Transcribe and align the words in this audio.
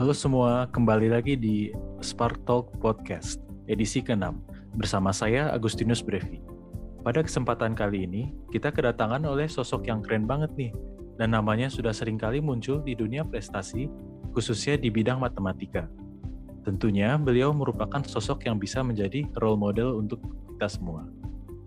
Halo 0.00 0.16
semua, 0.16 0.64
kembali 0.72 1.12
lagi 1.12 1.36
di 1.36 1.76
Spark 2.00 2.48
Talk 2.48 2.72
Podcast, 2.80 3.36
edisi 3.68 4.00
ke-6, 4.00 4.32
bersama 4.80 5.12
saya 5.12 5.52
Agustinus 5.52 6.00
Brevi. 6.00 6.40
Pada 7.04 7.20
kesempatan 7.20 7.76
kali 7.76 8.08
ini, 8.08 8.32
kita 8.48 8.72
kedatangan 8.72 9.20
oleh 9.28 9.44
sosok 9.44 9.92
yang 9.92 10.00
keren 10.00 10.24
banget 10.24 10.48
nih, 10.56 10.72
dan 11.20 11.36
namanya 11.36 11.68
sudah 11.68 11.92
sering 11.92 12.16
kali 12.16 12.40
muncul 12.40 12.80
di 12.80 12.96
dunia 12.96 13.28
prestasi, 13.28 13.92
khususnya 14.32 14.80
di 14.80 14.88
bidang 14.88 15.20
matematika. 15.20 15.84
Tentunya 16.64 17.20
beliau 17.20 17.52
merupakan 17.52 18.00
sosok 18.00 18.48
yang 18.48 18.56
bisa 18.56 18.80
menjadi 18.80 19.28
role 19.36 19.60
model 19.60 20.00
untuk 20.00 20.24
kita 20.56 20.80
semua. 20.80 21.04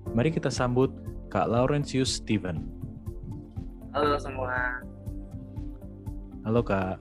Mari 0.09 0.33
kita 0.33 0.49
sambut 0.49 0.89
Kak 1.29 1.53
Laurentius 1.53 2.17
Steven. 2.17 2.65
Halo 3.93 4.17
semua, 4.17 4.81
Halo 6.49 6.65
Kak. 6.65 6.97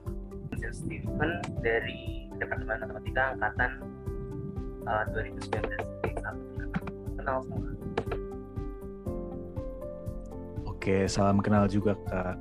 Steven 0.73 1.37
dari 1.61 2.25
Departemen 2.41 2.81
Matematika 2.81 3.37
Angkatan 3.37 3.71
uh, 4.89 5.05
2019. 5.13 5.61
Oke, 5.61 6.09
satu. 6.17 6.43
Kenal 7.13 7.37
semua. 7.45 7.71
Oke, 10.65 11.07
salam 11.07 11.39
kenal 11.39 11.69
juga 11.69 11.93
Kak. 12.09 12.35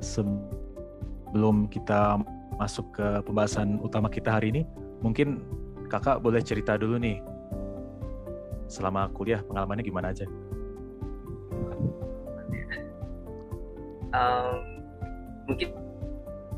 Sebelum 0.00 1.66
kita 1.68 2.22
masuk 2.56 2.88
ke 2.94 3.20
pembahasan 3.26 3.82
utama 3.82 4.08
kita 4.08 4.38
hari 4.38 4.54
ini, 4.54 4.62
mungkin 5.02 5.42
Kakak 5.90 6.22
boleh 6.22 6.40
cerita 6.40 6.78
dulu 6.78 6.96
nih. 7.02 7.18
Selama 8.70 9.10
kuliah 9.12 9.42
pengalamannya 9.44 9.84
gimana 9.84 10.12
aja? 10.12 10.24
Um, 14.08 14.56
mungkin 15.48 15.87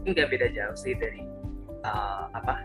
nggak 0.04 0.28
beda 0.32 0.46
jauh 0.56 0.76
sih 0.76 0.96
dari 0.96 1.22
uh, 1.84 2.28
apa 2.32 2.64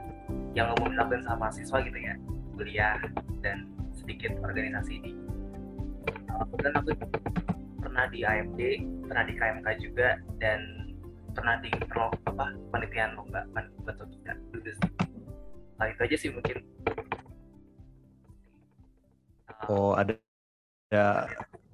yang 0.55 0.71
umum 0.79 0.95
dilakukan 0.95 1.23
sama 1.23 1.47
mahasiswa 1.47 1.77
gitu 1.83 1.99
ya, 1.99 2.13
kuliah 2.55 2.95
dan 3.43 3.67
sedikit 3.91 4.35
organisasi 4.43 5.03
di. 5.03 5.11
Uh, 6.31 6.43
kebetulan 6.51 6.75
aku 6.79 6.91
pernah 7.83 8.05
di 8.11 8.19
AMD, 8.23 8.61
pernah 9.07 9.23
di 9.27 9.33
KMK 9.35 9.67
juga 9.83 10.19
dan 10.39 10.59
pernah 11.35 11.59
di 11.59 11.71
pro, 11.91 12.11
apa 12.31 12.55
penelitian 12.71 13.19
lomba 13.19 13.43
matematika 13.51 14.35
dulu 14.51 14.71
sih. 14.71 14.91
Nah, 15.75 15.91
itu 15.91 16.01
aja 16.07 16.15
sih 16.15 16.29
mungkin. 16.31 16.63
Uh, 19.51 19.67
Oh, 19.71 19.97
ada, 19.97 20.13
ada 20.91 21.25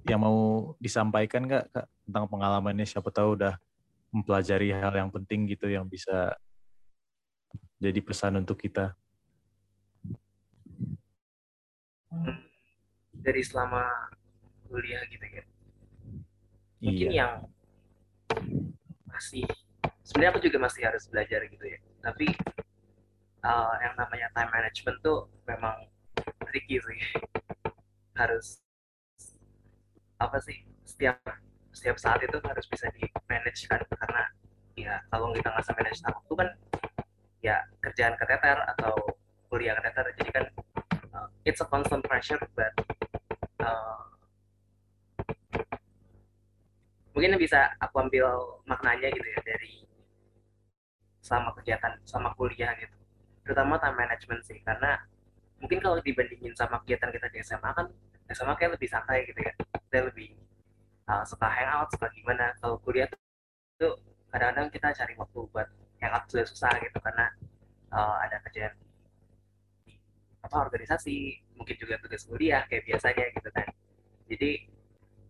yang 0.08 0.24
mau 0.24 0.72
disampaikan 0.80 1.44
nggak 1.44 1.66
Kak 1.76 1.88
tentang 2.08 2.26
pengalamannya? 2.32 2.88
Siapa 2.88 3.12
tahu 3.12 3.36
udah 3.36 3.60
mempelajari 4.12 4.76
hal 4.76 4.92
yang 4.92 5.10
penting 5.10 5.48
gitu 5.48 5.72
yang 5.72 5.88
bisa 5.88 6.36
jadi 7.82 8.00
pesan 8.04 8.44
untuk 8.44 8.60
kita. 8.60 8.94
dari 13.22 13.42
selama 13.46 13.86
kuliah 14.68 15.06
gitu 15.08 15.26
ya 15.30 15.44
mungkin 16.82 17.08
Iya. 17.14 17.14
yang 17.14 17.34
masih 19.06 19.46
sebenarnya 20.02 20.32
aku 20.34 20.42
juga 20.42 20.58
masih 20.58 20.82
harus 20.90 21.06
belajar 21.06 21.46
gitu 21.46 21.66
ya 21.70 21.80
tapi 22.02 22.26
uh, 23.46 23.74
yang 23.86 23.94
namanya 23.94 24.28
time 24.34 24.50
management 24.50 24.98
tuh 25.06 25.30
memang 25.46 25.86
tricky 26.50 26.82
sih 26.82 27.00
harus 28.18 28.66
apa 30.18 30.42
sih 30.42 30.66
setiap 30.84 31.22
setiap 31.82 31.98
saat 31.98 32.22
itu 32.22 32.38
harus 32.46 32.66
bisa 32.70 32.86
di 32.94 33.10
manage 33.26 33.66
kan 33.66 33.82
karena 33.90 34.30
ya 34.78 35.02
kalau 35.10 35.34
kita 35.34 35.50
nggak 35.50 35.66
manage 35.74 36.02
waktu 36.06 36.34
kan 36.38 36.50
ya 37.42 37.58
kerjaan 37.82 38.14
keteter 38.22 38.58
atau 38.78 38.94
kuliah 39.50 39.74
keteter. 39.82 40.06
Jadi 40.14 40.30
kan 40.30 40.46
uh, 41.18 41.26
it's 41.42 41.58
a 41.58 41.66
constant 41.66 42.06
pressure 42.06 42.38
but 42.54 42.70
uh, 43.66 44.06
mungkin 47.18 47.34
bisa 47.42 47.74
aku 47.82 47.98
ambil 48.06 48.62
maknanya 48.70 49.10
gitu 49.10 49.26
ya 49.26 49.42
dari 49.42 49.82
selama 51.26 51.58
kegiatan 51.58 51.98
sama 52.06 52.30
kuliah 52.38 52.78
gitu. 52.78 52.94
Terutama 53.42 53.82
time 53.82 53.98
management 54.06 54.46
sih 54.46 54.62
karena 54.62 55.02
mungkin 55.58 55.82
kalau 55.82 55.98
dibandingin 55.98 56.54
sama 56.54 56.78
kegiatan 56.86 57.10
kita 57.10 57.26
di 57.34 57.42
SMA 57.42 57.74
kan 57.74 57.90
SMA 58.30 58.54
kayak 58.54 58.78
lebih 58.78 58.86
santai 58.86 59.26
gitu 59.26 59.42
ya 59.42 59.54
kita 59.90 60.14
lebih 60.14 60.38
uh, 61.12 61.24
suka 61.28 61.48
hangout 61.52 61.92
suka 61.92 62.08
gimana. 62.16 62.56
Kalau 62.64 62.80
kuliah 62.80 63.08
tuh 63.76 64.00
kadang-kadang 64.32 64.72
kita 64.72 64.88
cari 64.96 65.14
waktu 65.20 65.40
buat 65.52 65.68
hangout 66.00 66.24
sudah 66.32 66.46
susah 66.48 66.72
gitu 66.80 66.98
karena 67.04 67.28
uh, 67.92 68.16
ada 68.24 68.40
kerjaan 68.48 68.72
apa 70.42 70.58
organisasi 70.58 71.38
mungkin 71.54 71.76
juga 71.78 72.02
tugas 72.02 72.24
kuliah 72.26 72.64
kayak 72.72 72.88
biasanya 72.88 73.26
gitu 73.36 73.50
kan. 73.52 73.68
Jadi 74.32 74.52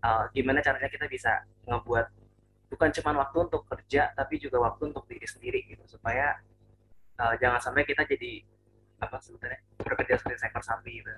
uh, 0.06 0.30
gimana 0.32 0.62
caranya 0.62 0.88
kita 0.88 1.10
bisa 1.10 1.42
ngebuat 1.66 2.08
bukan 2.72 2.90
cuma 3.02 3.12
waktu 3.28 3.38
untuk 3.52 3.68
kerja 3.68 4.16
tapi 4.16 4.40
juga 4.40 4.64
waktu 4.64 4.96
untuk 4.96 5.04
diri 5.10 5.28
sendiri 5.28 5.68
gitu 5.68 5.84
supaya 5.90 6.40
uh, 7.20 7.36
jangan 7.36 7.60
sampai 7.60 7.84
kita 7.84 8.08
jadi 8.08 8.40
apa 9.02 9.18
sebetulnya 9.20 9.60
bekerja 9.82 10.16
seperti 10.22 10.40
seekor 10.40 10.64
sapi 10.64 10.92
gitu. 11.02 11.12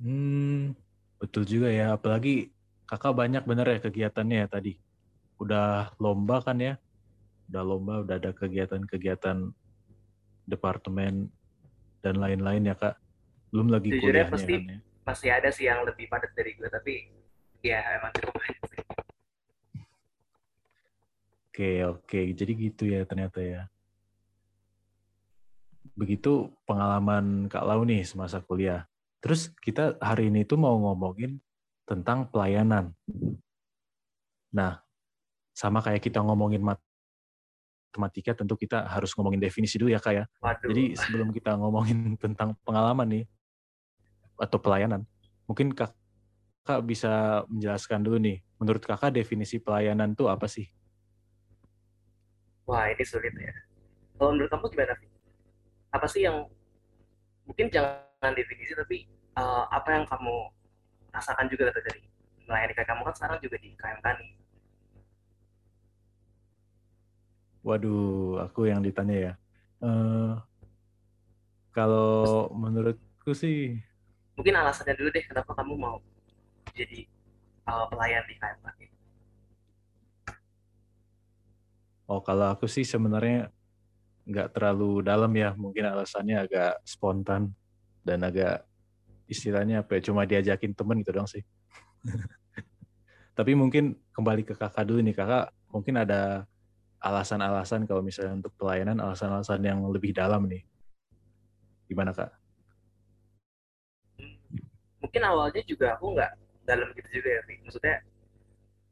Hmm, 0.00 0.72
betul 1.20 1.44
juga 1.44 1.68
ya. 1.68 1.94
Apalagi 1.94 2.48
kakak 2.88 3.12
banyak 3.14 3.44
bener 3.44 3.66
ya 3.68 3.78
kegiatannya 3.78 4.36
ya 4.42 4.48
tadi. 4.48 4.72
Udah 5.36 5.92
lomba 6.00 6.40
kan 6.40 6.56
ya? 6.58 6.74
Udah 7.52 7.62
lomba, 7.62 7.94
udah 8.02 8.16
ada 8.16 8.32
kegiatan-kegiatan 8.32 9.52
departemen 10.48 11.28
dan 12.00 12.14
lain-lain 12.16 12.72
ya 12.72 12.74
kak. 12.74 12.96
Belum 13.52 13.68
lagi 13.68 13.92
Jujurnya 13.92 14.26
kuliahnya 14.26 14.32
pasti- 14.32 14.56
kan 14.56 14.64
ya. 14.72 14.78
Masih 15.00 15.30
ada 15.32 15.48
sih 15.50 15.64
yang 15.66 15.82
lebih 15.82 16.06
padat 16.06 16.30
dari 16.36 16.54
gue 16.54 16.68
tapi 16.70 17.08
ya 17.64 17.82
emang 17.98 18.12
cukup 18.14 18.40
sih. 18.44 18.56
Oke, 21.50 21.70
oke. 21.82 22.20
Jadi 22.34 22.52
gitu 22.56 22.84
ya 22.86 23.02
ternyata 23.04 23.42
ya. 23.42 23.66
Begitu 25.98 26.48
pengalaman 26.64 27.50
Kak 27.50 27.66
Lau 27.66 27.82
nih 27.82 28.06
semasa 28.06 28.38
kuliah. 28.38 28.86
Terus 29.20 29.52
kita 29.60 30.00
hari 30.00 30.32
ini 30.32 30.48
tuh 30.48 30.56
mau 30.56 30.72
ngomongin 30.80 31.36
tentang 31.84 32.24
pelayanan. 32.32 32.96
Nah, 34.48 34.80
sama 35.52 35.84
kayak 35.84 36.00
kita 36.00 36.24
ngomongin 36.24 36.64
matematika, 36.64 38.32
tentu 38.32 38.56
kita 38.56 38.88
harus 38.88 39.12
ngomongin 39.12 39.44
definisi 39.44 39.76
dulu 39.76 39.92
ya 39.92 40.00
Kak 40.00 40.14
ya. 40.16 40.24
Waduh. 40.40 40.72
Jadi 40.72 40.96
sebelum 40.96 41.28
kita 41.36 41.52
ngomongin 41.60 42.16
tentang 42.24 42.56
pengalaman 42.64 43.20
nih, 43.20 43.24
atau 44.40 44.56
pelayanan, 44.56 45.04
mungkin 45.44 45.76
Kakak 45.76 46.80
bisa 46.88 47.44
menjelaskan 47.52 48.00
dulu 48.00 48.16
nih, 48.16 48.40
menurut 48.56 48.80
Kakak 48.80 49.12
definisi 49.12 49.60
pelayanan 49.60 50.16
tuh 50.16 50.32
apa 50.32 50.48
sih? 50.48 50.64
Wah 52.64 52.88
ini 52.88 53.04
sulit 53.04 53.36
ya. 53.36 53.52
Kalau 54.16 54.32
menurut 54.32 54.48
kamu 54.48 54.72
gimana? 54.72 54.96
Apa 55.92 56.06
sih 56.08 56.24
yang 56.24 56.48
mungkin 57.44 57.68
jangan 57.68 58.09
definisi 58.28 58.76
tapi 58.76 59.08
uh, 59.40 59.64
apa 59.72 59.88
yang 59.96 60.04
kamu 60.04 60.52
rasakan 61.10 61.48
juga 61.48 61.72
gitu 61.72 61.80
dari 61.80 62.02
melayani 62.44 62.72
kayak 62.76 62.88
kamu 62.92 63.02
kan 63.08 63.14
sekarang 63.16 63.38
juga 63.40 63.56
di 63.56 63.72
KMK 63.74 64.06
nih. 64.20 64.30
Waduh, 67.60 68.40
aku 68.40 68.72
yang 68.72 68.80
ditanya 68.80 69.16
ya. 69.16 69.32
Eh, 69.84 70.32
kalau 71.76 72.48
menurutku 72.52 73.32
sih, 73.36 73.80
Mungkin 74.36 74.56
alasannya 74.56 74.96
dulu 74.96 75.12
deh 75.12 75.24
kenapa 75.28 75.52
kamu 75.52 75.76
mau 75.76 76.00
jadi 76.72 77.04
uh, 77.68 77.84
pelayan 77.92 78.24
di 78.24 78.34
KMK. 78.40 78.68
oh 82.10 82.18
kalau 82.24 82.50
aku 82.50 82.64
sih 82.66 82.82
sebenarnya 82.82 83.52
nggak 84.24 84.56
terlalu 84.56 85.04
dalam 85.04 85.28
ya. 85.36 85.52
Mungkin 85.52 85.84
alasannya 85.84 86.40
agak 86.40 86.80
spontan 86.88 87.52
dan 88.06 88.24
agak 88.24 88.64
istilahnya 89.30 89.86
apa 89.86 89.98
ya, 89.98 90.10
cuma 90.10 90.26
diajakin 90.26 90.74
temen 90.74 91.00
gitu 91.00 91.12
dong 91.14 91.28
sih. 91.30 91.44
Tapi 93.38 93.52
mungkin 93.54 93.96
kembali 94.12 94.42
ke 94.42 94.54
kakak 94.58 94.84
dulu 94.84 95.00
nih, 95.00 95.14
kakak 95.14 95.54
mungkin 95.70 96.02
ada 96.02 96.44
alasan-alasan 97.00 97.88
kalau 97.88 98.04
misalnya 98.04 98.44
untuk 98.44 98.52
pelayanan, 98.60 99.00
alasan-alasan 99.00 99.62
yang 99.64 99.80
lebih 99.88 100.12
dalam 100.12 100.44
nih. 100.44 100.60
Gimana 101.88 102.12
kak? 102.12 102.30
Mungkin 105.00 105.22
awalnya 105.24 105.64
juga 105.64 105.96
aku 105.96 106.12
nggak 106.12 106.32
dalam 106.68 106.92
gitu 106.92 107.08
juga 107.22 107.28
ya. 107.38 107.40
Maksudnya 107.64 107.96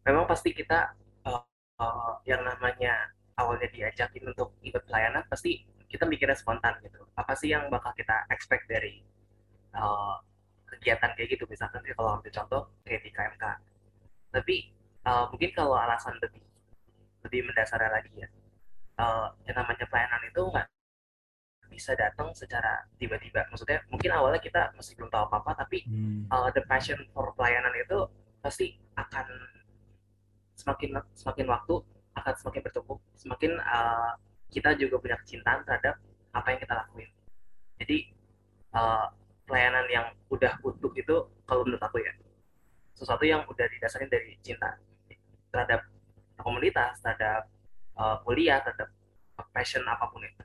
memang 0.09 0.25
pasti 0.25 0.57
kita 0.57 0.97
uh, 1.29 1.45
uh, 1.79 2.17
yang 2.25 2.41
namanya 2.41 3.13
awalnya 3.37 3.69
diajakin 3.71 4.25
untuk 4.33 4.57
ikut 4.65 4.83
pelayanan 4.89 5.23
pasti 5.29 5.63
kita 5.89 6.05
mikirnya 6.05 6.37
spontan 6.37 6.77
gitu. 6.85 7.01
Apa 7.17 7.33
sih 7.35 7.53
yang 7.53 7.73
bakal 7.73 7.93
kita 7.97 8.29
expect 8.33 8.69
dari 8.69 9.01
uh, 9.75 10.21
kegiatan 10.69 11.11
kayak 11.17 11.29
gitu 11.33 11.45
misalkan 11.49 11.81
sih 11.83 11.97
kalau 11.97 12.21
ambil 12.21 12.31
contoh 12.31 12.63
kayak 12.85 13.01
di 13.01 13.11
KMK 13.11 13.45
tapi 14.29 14.57
uh, 15.09 15.25
mungkin 15.33 15.51
kalau 15.57 15.75
alasan 15.81 16.15
lebih 16.21 16.45
lebih 17.25 17.41
mendasarnya 17.49 17.89
lagi 17.89 18.13
ya 18.15 18.29
uh, 19.01 19.33
yang 19.49 19.57
namanya 19.57 19.89
pelayanan 19.89 20.23
itu 20.29 20.43
nggak 20.45 20.67
bisa 21.69 21.93
datang 21.95 22.33
secara 22.33 22.85
tiba-tiba. 22.97 23.45
Maksudnya 23.53 23.85
mungkin 23.93 24.11
awalnya 24.13 24.41
kita 24.41 24.73
masih 24.73 24.97
belum 24.97 25.13
tahu 25.13 25.29
apa-apa, 25.29 25.65
tapi 25.65 25.85
hmm. 25.85 26.27
uh, 26.33 26.49
the 26.57 26.65
passion 26.65 26.97
for 27.13 27.31
pelayanan 27.37 27.71
itu 27.77 28.09
pasti 28.41 28.81
akan 28.97 29.29
semakin 30.57 30.97
semakin 31.13 31.47
waktu 31.47 31.75
akan 32.17 32.35
semakin 32.35 32.61
bertumbuh, 32.65 32.99
semakin 33.15 33.53
uh, 33.63 34.17
kita 34.49 34.75
juga 34.77 34.97
punya 35.01 35.17
kecintaan 35.21 35.65
terhadap 35.65 36.01
apa 36.33 36.47
yang 36.53 36.61
kita 36.61 36.75
lakuin. 36.75 37.11
Jadi 37.79 37.99
uh, 38.75 39.07
pelayanan 39.49 39.87
yang 39.89 40.07
udah 40.29 40.61
utuh 40.65 40.93
itu 40.97 41.17
kalau 41.49 41.65
menurut 41.65 41.81
aku 41.81 42.01
ya 42.05 42.13
sesuatu 42.99 43.23
yang 43.23 43.47
udah 43.47 43.67
didasarkan 43.71 44.11
dari 44.11 44.35
cinta 44.43 44.75
terhadap 45.55 45.87
komunitas, 46.37 46.99
terhadap 47.01 47.47
uh, 47.95 48.19
kuliah, 48.27 48.61
terhadap 48.61 48.91
passion 49.55 49.87
apa 49.87 50.11
pun 50.11 50.27
itu. 50.27 50.45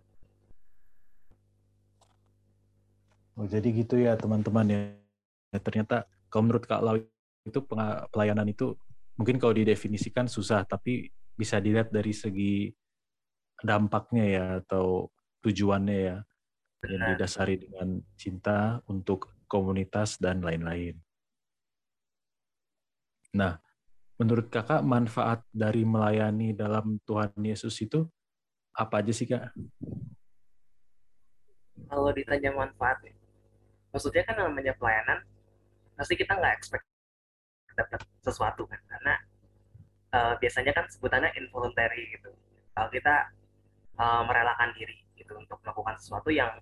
Oh, 3.33 3.49
jadi 3.49 3.65
gitu 3.73 3.97
ya 3.97 4.13
teman-teman 4.13 4.65
ya. 4.69 4.79
Ternyata 5.57 6.05
kalau 6.29 6.49
menurut 6.49 6.65
Kak 6.69 6.81
Lau 6.85 7.01
itu 7.43 7.59
pelayanan 8.13 8.45
itu 8.45 8.77
mungkin 9.17 9.41
kalau 9.41 9.57
didefinisikan 9.57 10.29
susah, 10.29 10.61
tapi 10.69 11.09
bisa 11.33 11.57
dilihat 11.57 11.89
dari 11.89 12.13
segi 12.13 12.69
dampaknya 13.63 14.25
ya 14.27 14.45
atau 14.61 15.07
tujuannya 15.41 15.97
ya. 15.97 16.17
Yang 16.83 17.15
didasari 17.15 17.55
dengan 17.63 18.03
cinta 18.19 18.83
untuk 18.91 19.31
komunitas 19.47 20.19
dan 20.19 20.43
lain-lain. 20.43 20.99
Nah, 23.31 23.55
menurut 24.19 24.51
kakak 24.51 24.83
manfaat 24.83 25.47
dari 25.55 25.87
melayani 25.87 26.51
dalam 26.51 26.99
Tuhan 27.07 27.31
Yesus 27.39 27.79
itu 27.79 28.03
apa 28.75 28.99
aja 28.99 29.15
sih 29.15 29.23
kak? 29.31 29.55
Kalau 31.87 32.11
ditanya 32.11 32.51
manfaat, 32.51 32.99
maksudnya 33.95 34.27
kan 34.27 34.43
namanya 34.43 34.75
pelayanan, 34.75 35.23
pasti 35.95 36.19
kita 36.19 36.35
nggak 36.35 36.53
expect 36.59 36.83
dapat 37.79 38.03
sesuatu 38.27 38.67
kan, 38.67 38.81
karena 38.91 39.15
uh, 40.13 40.33
biasanya 40.35 40.75
kan 40.75 40.85
sebutannya 40.91 41.31
involuntary 41.39 42.11
gitu. 42.11 42.35
Kalau 42.75 42.89
kita 42.91 43.31
uh, 43.99 44.21
merelakan 44.25 44.73
diri 44.77 44.97
gitu 45.17 45.33
untuk 45.37 45.61
melakukan 45.61 45.95
sesuatu 45.99 46.29
yang 46.33 46.57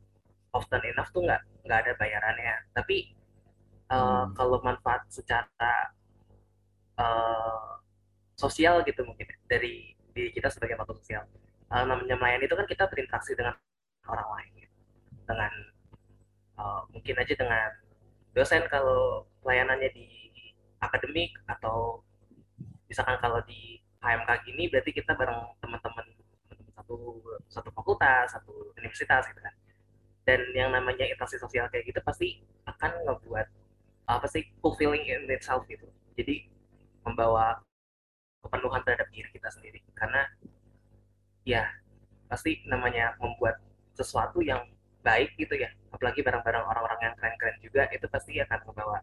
often 0.51 0.81
enough 0.83 1.09
tuh 1.15 1.23
nggak 1.23 1.41
nggak 1.67 1.79
ada 1.87 1.91
bayarannya. 1.95 2.55
Tapi 2.75 3.15
uh, 3.91 3.97
hmm. 3.97 4.35
kalau 4.35 4.57
manfaat 4.63 5.07
secara 5.07 5.91
uh, 6.99 7.79
sosial 8.35 8.81
gitu 8.83 9.05
mungkin 9.05 9.27
dari 9.47 9.95
diri 10.11 10.29
kita 10.35 10.51
sebagai 10.51 10.79
makhluk 10.79 10.99
sosial. 11.03 11.23
Uh, 11.71 11.87
namanya 11.87 12.19
melayani 12.19 12.45
itu 12.51 12.55
kan 12.57 12.67
kita 12.67 12.83
berinteraksi 12.91 13.31
dengan 13.31 13.55
orang 14.11 14.27
lain, 14.35 14.67
gitu. 14.67 14.75
dengan 15.23 15.53
uh, 16.59 16.83
mungkin 16.91 17.15
aja 17.15 17.31
dengan 17.31 17.69
dosen 18.35 18.67
kalau 18.67 19.23
pelayanannya 19.39 19.87
di 19.95 20.07
akademik 20.83 21.31
atau 21.47 22.03
misalkan 22.91 23.15
kalau 23.23 23.39
di 23.47 23.79
HMK 24.03 24.29
gini 24.43 24.67
berarti 24.67 24.91
kita 24.91 25.15
bareng 25.15 25.55
teman-teman 25.63 26.05
satu 26.91 27.23
satu 27.47 27.69
fakultas, 27.71 28.35
satu 28.35 28.75
universitas 28.75 29.23
gitu 29.31 29.41
kan. 29.41 29.53
Dan 30.27 30.39
yang 30.53 30.69
namanya 30.75 31.07
interaksi 31.07 31.39
sosial 31.39 31.65
kayak 31.71 31.87
gitu 31.89 31.99
pasti 32.03 32.43
akan 32.67 32.91
ngebuat 33.07 33.47
apa 34.11 34.27
sih 34.27 34.43
fulfilling 34.59 35.07
in 35.07 35.25
itself 35.31 35.63
gitu. 35.71 35.87
Jadi 36.19 36.45
membawa 37.07 37.57
kepenuhan 38.41 38.81
terhadap 38.85 39.07
diri 39.13 39.29
kita 39.31 39.49
sendiri 39.53 39.79
karena 39.93 40.25
ya 41.45 41.65
pasti 42.25 42.61
namanya 42.65 43.17
membuat 43.21 43.61
sesuatu 43.93 44.41
yang 44.41 44.65
baik 45.01 45.33
gitu 45.37 45.57
ya 45.57 45.69
apalagi 45.93 46.21
barang-barang 46.21 46.65
orang-orang 46.65 46.99
yang 47.01 47.13
keren-keren 47.17 47.57
juga 47.61 47.89
itu 47.89 48.05
pasti 48.09 48.37
akan 48.37 48.59
membawa 48.69 48.97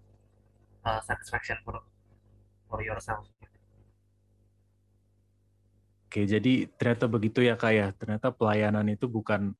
uh, 0.86 1.00
satisfaction 1.02 1.58
for 1.66 1.82
for 2.70 2.82
yourself 2.82 3.26
Oke, 6.08 6.24
jadi 6.24 6.64
ternyata 6.80 7.04
begitu 7.04 7.44
ya 7.44 7.52
kak 7.52 7.72
ya. 7.76 7.92
Ternyata 7.92 8.32
pelayanan 8.32 8.88
itu 8.88 9.04
bukan 9.04 9.52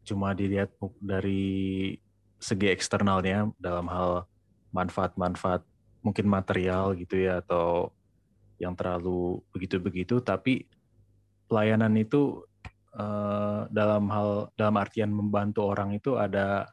cuma 0.00 0.32
dilihat 0.32 0.72
dari 0.96 1.92
segi 2.40 2.72
eksternalnya 2.72 3.52
dalam 3.60 3.84
hal 3.92 4.24
manfaat-manfaat 4.72 5.60
mungkin 6.00 6.24
material 6.28 6.96
gitu 6.96 7.20
ya 7.20 7.44
atau 7.44 7.92
yang 8.60 8.72
terlalu 8.76 9.40
begitu-begitu 9.52 10.20
tapi 10.20 10.68
pelayanan 11.48 11.92
itu 11.96 12.44
uh, 12.96 13.64
dalam 13.68 14.08
hal 14.12 14.52
dalam 14.56 14.76
artian 14.76 15.12
membantu 15.12 15.68
orang 15.68 15.96
itu 15.96 16.16
ada 16.16 16.68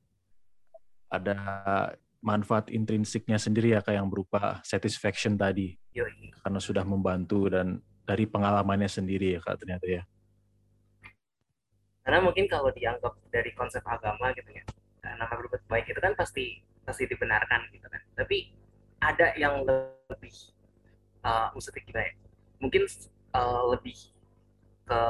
ada 1.07 1.35
manfaat 2.23 2.71
intrinsiknya 2.71 3.35
sendiri 3.35 3.75
ya 3.75 3.83
kayak 3.83 4.03
yang 4.03 4.11
berupa 4.11 4.59
satisfaction 4.63 5.35
tadi 5.35 5.75
karena 6.43 6.59
sudah 6.59 6.83
membantu 6.83 7.47
dan 7.47 7.79
dari 8.11 8.27
pengalamannya 8.27 8.91
sendiri 8.91 9.35
ya 9.35 9.39
kak 9.39 9.63
ternyata 9.63 9.87
ya. 9.87 10.03
Karena 12.03 12.19
mungkin 12.19 12.45
kalau 12.51 12.75
dianggap 12.75 13.15
dari 13.31 13.55
konsep 13.55 13.79
agama 13.87 14.35
gitu 14.35 14.51
ya 14.51 14.67
nama 15.01 15.33
berbuat 15.33 15.65
baik 15.65 15.89
itu 15.89 15.99
kan 16.03 16.13
pasti 16.19 16.59
pasti 16.83 17.07
dibenarkan 17.07 17.71
gitu 17.71 17.87
kan. 17.87 18.03
Tapi 18.19 18.51
ada 18.99 19.31
yang 19.39 19.63
lebih 19.63 20.35
uh, 21.23 21.49
maksudnya 21.55 21.81
gimana 21.87 22.05
ya 22.11 22.13
mungkin 22.61 22.83
uh, 23.33 23.63
lebih 23.73 23.97
ke 24.85 25.01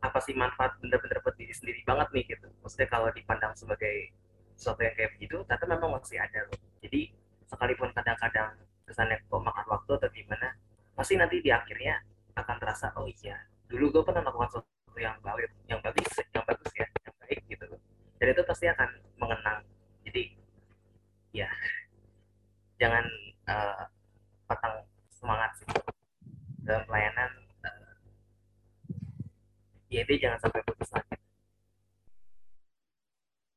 apa 0.00 0.18
sih 0.24 0.32
manfaat 0.32 0.80
bener-bener 0.80 1.20
buat 1.20 1.36
diri 1.36 1.52
sendiri 1.52 1.84
banget 1.84 2.08
nih 2.16 2.24
gitu. 2.32 2.48
Maksudnya 2.64 2.88
kalau 2.88 3.12
dipandang 3.12 3.52
sebagai 3.52 4.16
sesuatu 4.56 4.80
yang 4.80 4.96
kayak 4.96 5.12
begitu 5.20 5.44
tapi 5.44 5.64
memang 5.68 5.92
masih 6.00 6.16
ada 6.16 6.48
loh. 6.48 6.58
Jadi 6.80 7.12
sekalipun 7.52 7.92
kadang-kadang 7.92 8.56
kesannya 8.88 9.20
kok 9.28 9.42
makan 9.44 9.66
waktu 9.70 9.90
atau 10.00 10.08
gimana 10.10 10.48
pasti 10.98 11.14
nanti 11.14 11.38
di 11.38 11.50
akhirnya 11.54 12.02
akan 12.36 12.56
terasa 12.60 12.92
oh 12.98 13.06
iya 13.06 13.38
dulu 13.70 13.90
gue 13.94 14.02
pernah 14.02 14.22
melakukan 14.26 14.50
sesuatu 14.58 14.98
yang 14.98 15.16
baik 15.22 15.50
yang 15.70 15.80
bagus 15.80 16.10
yang 16.34 16.44
bagus 16.46 16.70
ya 16.74 16.86
yang 17.06 17.14
baik 17.22 17.40
gitu 17.46 17.66
dan 18.20 18.26
itu 18.36 18.42
pasti 18.44 18.68
akan 18.68 18.88
mengenang. 19.16 19.64
Jadi 20.04 20.36
ya 21.32 21.48
jangan 22.76 23.04
uh, 23.48 23.84
patang 24.44 24.84
semangat 25.08 25.50
sih 25.56 25.68
dalam 26.64 26.82
pelayanan 26.84 27.30
uh, 27.64 27.92
ya 29.88 30.02
jangan 30.04 30.38
sampai 30.42 30.60
putus 30.66 30.90
lagi 30.90 31.16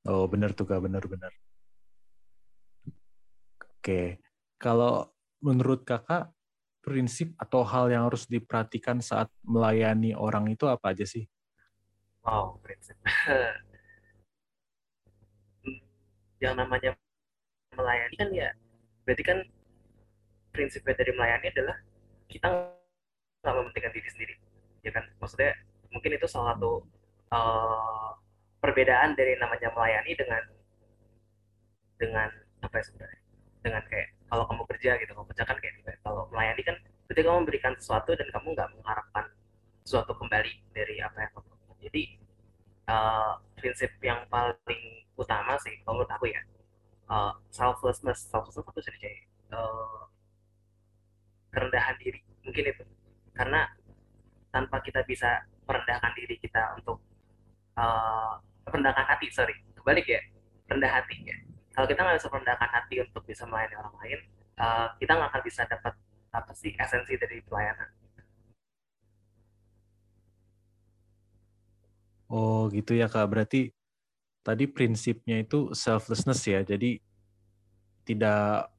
oh 0.06 0.28
benar 0.30 0.52
tuh 0.54 0.68
kak 0.68 0.84
benar-benar 0.84 1.34
oke 3.64 4.22
kalau 4.60 5.10
menurut 5.42 5.82
kakak 5.88 6.30
prinsip 6.84 7.32
atau 7.40 7.64
hal 7.64 7.88
yang 7.88 8.12
harus 8.12 8.28
diperhatikan 8.28 9.00
saat 9.00 9.32
melayani 9.48 10.12
orang 10.12 10.52
itu 10.52 10.68
apa 10.68 10.92
aja 10.92 11.08
sih? 11.08 11.24
Wow, 12.28 12.60
prinsip. 12.60 13.00
yang 16.44 16.60
namanya 16.60 16.92
melayani 17.72 18.16
kan 18.20 18.30
ya 18.36 18.52
berarti 19.08 19.24
kan 19.24 19.40
prinsipnya 20.52 20.92
dari 21.00 21.16
melayani 21.16 21.48
adalah 21.56 21.78
kita 22.28 22.48
nggak 23.40 23.56
mementingkan 23.56 23.94
diri 23.96 24.10
sendiri 24.12 24.36
ya 24.84 24.92
kan 24.92 25.08
maksudnya 25.24 25.56
mungkin 25.96 26.20
itu 26.20 26.28
salah 26.28 26.54
satu 26.54 26.84
uh, 27.32 28.12
perbedaan 28.60 29.16
dari 29.16 29.40
namanya 29.40 29.72
melayani 29.72 30.12
dengan 30.20 30.44
dengan 31.96 32.30
apa 32.60 32.76
ya 32.76 32.84
sebenarnya 32.92 33.22
dengan 33.64 33.84
kayak 33.88 34.08
kalau 34.34 34.50
kamu 34.50 34.64
kerja 34.66 34.98
gitu 34.98 35.14
kamu 35.14 35.30
kerja 35.30 35.44
kan 35.46 35.58
kayak 35.62 35.74
gitu 35.78 35.94
kalau 36.02 36.26
melayani 36.34 36.66
kan 36.66 36.76
berarti 37.06 37.22
kamu 37.22 37.38
memberikan 37.46 37.74
sesuatu 37.78 38.18
dan 38.18 38.26
kamu 38.34 38.58
nggak 38.58 38.70
mengharapkan 38.74 39.26
sesuatu 39.86 40.18
kembali 40.18 40.74
dari 40.74 40.98
apa 41.06 41.18
yang 41.22 41.32
kamu 41.38 41.48
lakukan. 41.54 41.78
Jadi 41.86 42.04
uh, 42.90 43.38
prinsip 43.54 43.94
yang 44.02 44.26
paling 44.34 45.06
utama 45.14 45.54
sih 45.62 45.78
kalau 45.86 46.02
menurut 46.02 46.10
aku 46.18 46.26
ya 46.34 46.42
uh, 47.14 47.38
selflessness 47.54 48.26
selflessness 48.26 48.66
itu 48.74 48.82
sih 48.90 49.16
uh, 49.54 50.10
kerendahan 51.54 51.94
diri 52.02 52.26
mungkin 52.42 52.74
itu. 52.74 52.84
Karena 53.38 53.70
tanpa 54.50 54.82
kita 54.82 55.06
bisa 55.06 55.46
merendahkan 55.70 56.10
diri 56.18 56.42
kita 56.42 56.82
untuk 56.82 56.98
uh, 57.78 58.42
merendahkan 58.66 59.06
hati 59.06 59.30
sorry 59.30 59.54
kebalik 59.78 60.10
ya 60.10 60.22
rendah 60.74 60.90
hati 60.90 61.22
ya 61.22 61.38
kalau 61.74 61.88
kita 61.90 62.00
nggak 62.06 62.18
bisa 62.22 62.30
merendahkan 62.30 62.70
hati 62.70 62.96
untuk 63.02 63.24
bisa 63.26 63.44
melayani 63.50 63.76
orang 63.82 63.96
lain 64.00 64.20
uh, 64.62 64.88
kita 65.02 65.12
nggak 65.18 65.30
akan 65.34 65.44
bisa 65.44 65.62
dapat 65.66 65.94
apa 66.34 66.52
sih 66.58 66.74
esensi 66.78 67.14
dari 67.18 67.42
pelayanan 67.46 67.90
Oh 72.34 72.66
gitu 72.74 72.98
ya 72.98 73.06
kak 73.06 73.30
berarti 73.30 73.70
tadi 74.42 74.66
prinsipnya 74.66 75.46
itu 75.46 75.70
selflessness 75.78 76.42
ya. 76.50 76.66
Jadi 76.66 76.98
tidak 78.10 78.74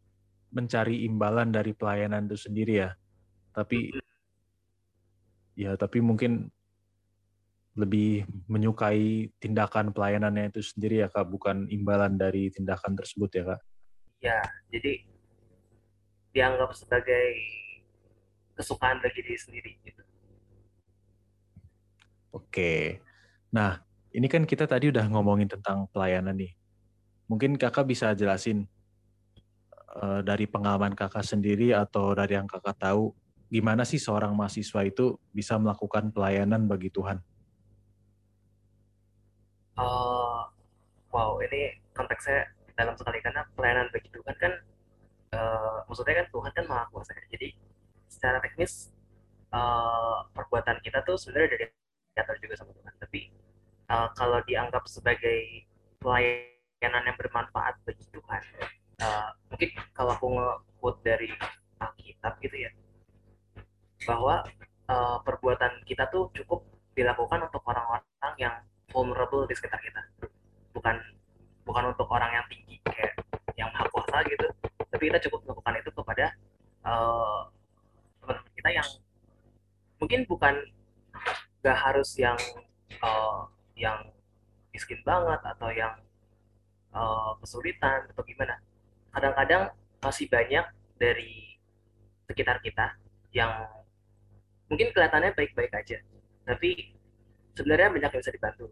mencari 0.51 1.07
imbalan 1.07 1.55
dari 1.55 1.71
pelayanan 1.71 2.27
itu 2.27 2.51
sendiri 2.51 2.83
ya. 2.83 2.91
Tapi 3.55 3.95
ya 5.55 5.79
tapi 5.79 6.03
mungkin 6.03 6.51
lebih 7.75 8.23
menyukai 8.47 9.35
tindakan 9.43 9.90
pelayanannya 9.90 10.54
itu 10.54 10.62
sendiri 10.62 11.02
ya 11.02 11.09
kak, 11.11 11.26
bukan 11.26 11.66
imbalan 11.71 12.14
dari 12.14 12.50
tindakan 12.54 12.95
tersebut 12.95 13.31
ya 13.35 13.43
kak? 13.54 13.61
Ya, 14.23 14.38
jadi 14.71 15.02
dianggap 16.31 16.71
sebagai 16.75 17.35
kesukaan 18.54 19.02
bagi 19.02 19.21
diri 19.26 19.38
sendiri 19.38 19.71
gitu. 19.83 20.02
Oke, 22.35 23.02
nah 23.50 23.83
ini 24.14 24.31
kan 24.31 24.47
kita 24.47 24.66
tadi 24.71 24.95
udah 24.95 25.07
ngomongin 25.11 25.50
tentang 25.50 25.90
pelayanan 25.90 26.38
nih. 26.38 26.54
Mungkin 27.26 27.59
kakak 27.59 27.90
bisa 27.90 28.14
jelasin 28.14 28.71
uh, 29.99 30.23
dari 30.23 30.47
pengalaman 30.47 30.95
kakak 30.95 31.26
sendiri 31.26 31.75
atau 31.75 32.14
dari 32.14 32.38
yang 32.38 32.47
kakak 32.47 32.78
tahu, 32.78 33.11
gimana 33.50 33.83
sih 33.83 33.99
seorang 33.99 34.35
mahasiswa 34.35 34.87
itu 34.87 35.19
bisa 35.35 35.59
melakukan 35.59 36.14
pelayanan 36.14 36.71
bagi 36.71 36.90
Tuhan? 36.95 37.19
Uh, 39.75 40.47
wow, 41.11 41.38
ini 41.43 41.78
konteksnya 41.95 42.47
dalam 42.78 42.95
sekali 42.95 43.19
karena 43.23 43.47
pelayanan 43.54 43.90
bagi 43.90 44.11
Tuhan 44.11 44.37
kan, 44.38 44.52
uh, 45.35 45.83
maksudnya 45.87 46.23
kan 46.23 46.28
Tuhan 46.31 46.52
kan 46.54 46.64
maha 46.71 46.85
kuasa. 46.90 47.14
Jadi 47.31 47.54
secara 48.11 48.38
teknis 48.38 48.95
uh, 49.50 50.26
perbuatan 50.35 50.78
kita 50.83 51.02
tuh 51.02 51.19
sebenarnya 51.19 51.59
dari 51.59 51.64
diatur 52.14 52.37
juga 52.38 52.54
sama 52.59 52.71
Tuhan. 52.75 52.95
Tapi 53.02 53.21
uh, 53.90 54.09
kalau 54.14 54.38
dianggap 54.47 54.87
sebagai 54.87 55.66
pelayanan 55.99 57.02
yang 57.09 57.16
bermanfaat 57.16 57.81
bagi 57.88 58.04
Tuhan 58.12 58.43
uh, 59.00 59.31
mungkin 59.49 59.71
kalau 59.97 60.12
aku 60.14 60.26
nge-quote 60.37 61.00
dari 61.02 61.28
Alkitab 61.81 62.38
gitu 62.45 62.57
ya 62.69 62.71
bahwa 64.04 64.45
uh, 64.93 65.19
perbuatan 65.25 65.81
kita 65.88 66.12
tuh 66.12 66.28
cukup 66.37 66.69
dilakukan 66.93 67.49
untuk 67.49 67.64
orang-orang 67.64 68.35
yang 68.37 68.54
vulnerable 68.95 69.51
di 69.51 69.55
sekitar 69.59 69.83
kita. 69.83 70.01
Bukan 70.71 70.95
bukan 71.67 71.91
untuk 71.91 72.07
orang 72.15 72.31
yang 72.31 72.47
tinggi 72.47 72.79
kayak 72.87 73.19
yang 73.59 73.67
maha 73.75 73.91
kuasa 73.91 74.23
gitu. 74.31 74.47
Tapi 74.95 75.03
kita 75.11 75.19
cukup 75.27 75.43
melakukan 75.51 75.75
itu 75.83 75.91
kepada 75.91 76.27
uh, 76.87 77.51
teman-teman 78.23 78.55
kita 78.55 78.71
yang 78.71 78.89
mungkin 79.99 80.21
bukan 80.31 80.55
gak 81.67 81.79
harus 81.81 82.15
yang 82.15 82.39
uh, 83.03 83.51
yang 83.75 84.15
miskin 84.71 85.03
banget 85.03 85.41
atau 85.43 85.69
yang 85.75 85.95
uh, 86.95 87.35
kesulitan 87.43 88.07
atau 88.15 88.23
gimana. 88.23 88.63
Kadang-kadang 89.11 89.75
masih 89.99 90.31
banyak 90.31 90.67
dari 91.01 91.59
sekitar 92.31 92.63
kita 92.63 92.95
yang 93.35 93.67
mungkin 94.71 94.95
kelihatannya 94.95 95.35
baik-baik 95.35 95.73
aja. 95.75 95.99
Tapi 96.45 96.95
sebenarnya 97.57 97.91
banyak 97.91 98.11
yang 98.15 98.23
bisa 98.23 98.35
dibantu 98.35 98.69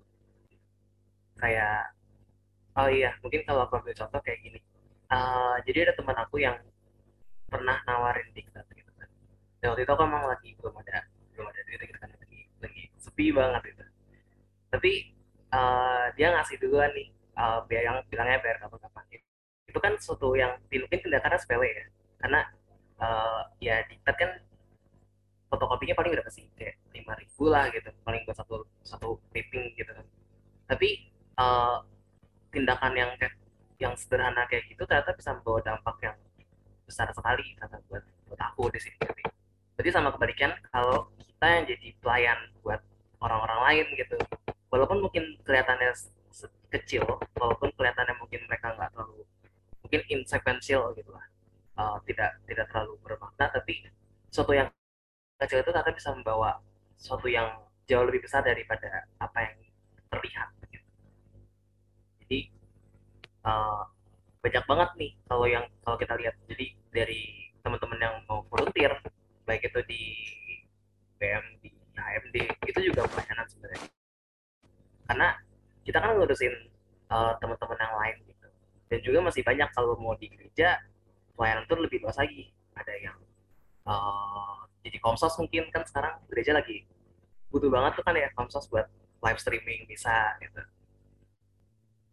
kayak 1.42 1.90
oh 2.78 2.88
iya 2.88 3.10
mungkin 3.20 3.42
kalau 3.42 3.66
aku 3.66 3.74
ambil 3.82 3.94
contoh 3.98 4.20
kayak 4.22 4.40
gini. 4.46 4.60
Uh, 5.12 5.60
jadi 5.68 5.90
ada 5.90 5.94
teman 5.98 6.16
aku 6.16 6.40
yang 6.40 6.56
pernah 7.50 7.76
nawarin 7.84 8.30
diktat 8.32 8.64
gitu 8.72 8.88
kan. 8.96 9.08
Dan 9.60 9.66
waktu 9.74 9.82
itu 9.84 9.92
aku 9.92 10.02
emang 10.06 10.24
lagi 10.30 10.48
belum 10.56 10.74
ada 10.78 11.04
belum 11.34 11.46
ada 11.50 11.60
duit 11.66 11.80
gitu 11.82 11.98
kan 12.00 12.08
lagi 12.12 12.40
lagi 12.62 12.82
sepi 13.00 13.32
banget 13.32 13.72
itu 13.72 13.84
tapi 14.72 14.92
uh, 15.52 16.12
dia 16.16 16.32
ngasih 16.32 16.56
duluan 16.60 16.92
nih 16.96 17.08
uh, 17.36 17.64
biar 17.68 17.82
yang 17.84 17.96
bilangnya 18.08 18.40
bayar 18.40 18.56
kapan-kapan 18.64 19.04
itu 19.72 19.78
kan 19.80 19.96
suatu 19.96 20.36
yang 20.36 20.60
mungkin 20.68 21.00
tindakannya 21.00 21.40
sepele 21.40 21.64
ya. 21.64 21.84
Karena 22.20 22.40
uh, 23.00 23.40
ya 23.56 23.80
diktat 23.88 24.16
kan 24.20 24.30
fotokopinya 25.48 25.96
paling 25.96 26.12
berapa 26.12 26.28
sih? 26.28 26.44
Kayak 26.60 26.76
lima 26.92 27.16
ribu 27.16 27.48
lah 27.48 27.72
gitu 27.72 27.88
paling 28.04 28.20
buat 28.28 28.36
satu 28.36 28.68
satu 28.84 29.16
taping 29.32 29.72
gitu 29.80 29.88
kan. 29.88 30.04
Tapi 30.68 31.08
uh, 31.42 31.82
tindakan 32.54 32.94
yang 32.94 33.10
yang 33.82 33.94
sederhana 33.98 34.46
kayak 34.46 34.70
gitu 34.70 34.86
ternyata 34.86 35.10
bisa 35.18 35.34
membawa 35.34 35.58
dampak 35.66 35.96
yang 36.06 36.16
besar 36.86 37.10
sekali 37.10 37.58
ternyata 37.58 37.82
buat 37.90 38.04
buat 38.30 38.40
aku 38.52 38.70
di 38.70 38.78
sini 38.78 38.96
jadi 39.74 39.88
sama 39.90 40.14
kebalikan 40.14 40.54
kalau 40.70 41.10
kita 41.18 41.46
yang 41.50 41.64
jadi 41.66 41.88
pelayan 41.98 42.38
buat 42.62 42.78
orang-orang 43.18 43.60
lain 43.66 43.86
gitu 43.98 44.16
walaupun 44.70 45.02
mungkin 45.02 45.34
kelihatannya 45.42 45.90
kecil 46.70 47.04
walaupun 47.36 47.74
kelihatannya 47.74 48.14
mungkin 48.22 48.40
mereka 48.46 48.78
nggak 48.78 48.94
terlalu 48.94 49.26
mungkin 49.82 50.00
insequential 50.08 50.94
gitu 50.94 51.10
lah 51.10 51.26
uh, 51.76 51.98
tidak 52.06 52.38
tidak 52.46 52.66
terlalu 52.70 52.94
bermakna 53.02 53.50
tapi 53.50 53.82
sesuatu 54.30 54.54
yang 54.54 54.68
kecil 55.42 55.58
itu 55.60 55.70
ternyata 55.74 55.90
bisa 55.90 56.14
membawa 56.14 56.62
sesuatu 56.96 57.26
yang 57.26 57.50
jauh 57.90 58.06
lebih 58.06 58.22
besar 58.22 58.46
daripada 58.46 59.04
apa 59.18 59.38
yang 59.42 59.58
terlihat. 60.08 60.48
Jadi 62.32 62.48
uh, 63.44 63.84
banyak 64.40 64.64
banget 64.64 64.90
nih 64.96 65.12
kalau 65.28 65.44
yang 65.44 65.64
kalau 65.84 66.00
kita 66.00 66.16
lihat. 66.16 66.32
Jadi 66.48 66.66
dari 66.88 67.52
teman-teman 67.60 68.00
yang 68.00 68.14
mau 68.24 68.40
volunteer 68.48 68.96
baik 69.44 69.68
itu 69.68 69.80
di 69.84 70.02
BM 71.20 71.44
di 71.60 71.68
AMD 71.92 72.36
itu 72.72 72.80
juga 72.88 73.04
pelayanan 73.04 73.44
sebenarnya. 73.52 73.84
Karena 75.04 75.28
kita 75.84 75.98
kan 76.00 76.16
ngurusin 76.16 76.54
uh, 77.12 77.36
teman-teman 77.36 77.76
yang 77.76 77.94
lain 78.00 78.16
gitu. 78.32 78.48
Dan 78.88 78.98
juga 79.04 79.18
masih 79.28 79.44
banyak 79.44 79.68
kalau 79.76 79.92
mau 80.00 80.16
di 80.16 80.32
gereja 80.32 80.80
pelayanan 81.36 81.68
itu 81.68 81.74
lebih 81.76 82.00
luas 82.00 82.16
lagi. 82.16 82.48
Ada 82.72 82.94
yang 82.96 83.16
uh, 83.84 84.64
jadi 84.80 84.96
komsos 85.04 85.36
mungkin 85.36 85.68
kan 85.68 85.84
sekarang 85.84 86.16
gereja 86.32 86.56
lagi. 86.56 86.88
Butuh 87.52 87.68
banget 87.68 88.00
tuh 88.00 88.04
kan 88.08 88.16
ya 88.16 88.32
komsos 88.32 88.64
buat 88.72 88.88
live 89.20 89.36
streaming 89.36 89.84
bisa 89.84 90.40
gitu 90.40 90.64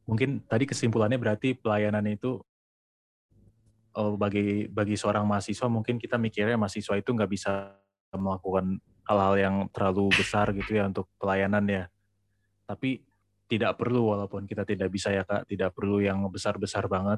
mungkin 0.09 0.41
tadi 0.49 0.65
kesimpulannya 0.65 1.21
berarti 1.21 1.53
pelayanan 1.53 2.01
itu 2.09 2.41
oh, 3.93 4.17
bagi 4.17 4.65
bagi 4.65 4.97
seorang 4.97 5.29
mahasiswa 5.29 5.69
mungkin 5.69 6.01
kita 6.01 6.17
mikirnya 6.17 6.57
mahasiswa 6.57 6.97
itu 6.97 7.09
nggak 7.13 7.29
bisa 7.29 7.77
melakukan 8.17 8.81
hal-hal 9.09 9.35
yang 9.41 9.55
terlalu 9.73 10.13
besar 10.13 10.53
gitu 10.53 10.77
ya 10.77 10.85
untuk 10.85 11.09
pelayanan 11.17 11.65
ya. 11.65 11.83
Tapi 12.69 13.01
tidak 13.49 13.81
perlu 13.81 14.13
walaupun 14.13 14.45
kita 14.45 14.61
tidak 14.61 14.93
bisa 14.93 15.09
ya 15.09 15.25
kak. 15.25 15.49
Tidak 15.49 15.73
perlu 15.73 15.97
yang 16.01 16.21
besar-besar 16.29 16.85
banget. 16.85 17.17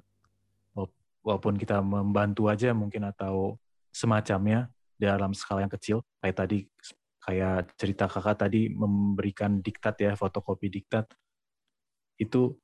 Walaupun 1.21 1.60
kita 1.60 1.83
membantu 1.83 2.48
aja 2.48 2.71
mungkin 2.71 3.12
atau 3.12 3.60
semacamnya 3.91 4.71
dalam 4.95 5.36
skala 5.36 5.67
yang 5.67 5.74
kecil. 5.75 5.98
Kayak 6.24 6.36
tadi 6.48 6.60
kayak 7.21 7.75
cerita 7.75 8.07
kakak 8.07 8.48
tadi 8.48 8.71
memberikan 8.71 9.60
diktat 9.60 10.00
ya 10.00 10.15
fotokopi 10.15 10.71
diktat. 10.71 11.12
Itu 12.15 12.55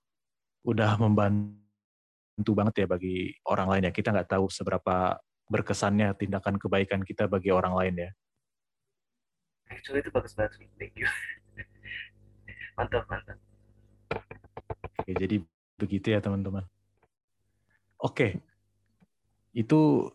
udah 0.68 1.00
membantu 1.00 2.52
banget 2.52 2.84
ya 2.84 2.88
bagi 2.92 3.32
orang 3.48 3.68
lain 3.72 3.84
ya. 3.88 3.92
Kita 3.96 4.12
nggak 4.12 4.36
tahu 4.36 4.52
seberapa 4.52 5.16
berkesannya 5.48 6.12
tindakan 6.20 6.60
kebaikan 6.60 7.08
kita 7.08 7.32
bagi 7.32 7.56
orang 7.56 7.72
lain 7.72 7.96
ya. 8.04 8.10
Actually 9.72 10.04
itu 10.04 10.12
bagus 10.12 10.36
banget 10.36 10.60
thank 10.76 10.96
you. 11.00 11.08
Mantap 12.78 13.08
mantap. 13.08 13.40
Oke 15.00 15.12
jadi 15.16 15.40
begitu 15.80 16.12
ya 16.12 16.20
teman-teman. 16.20 16.68
Oke. 18.04 18.44
Itu 19.56 20.12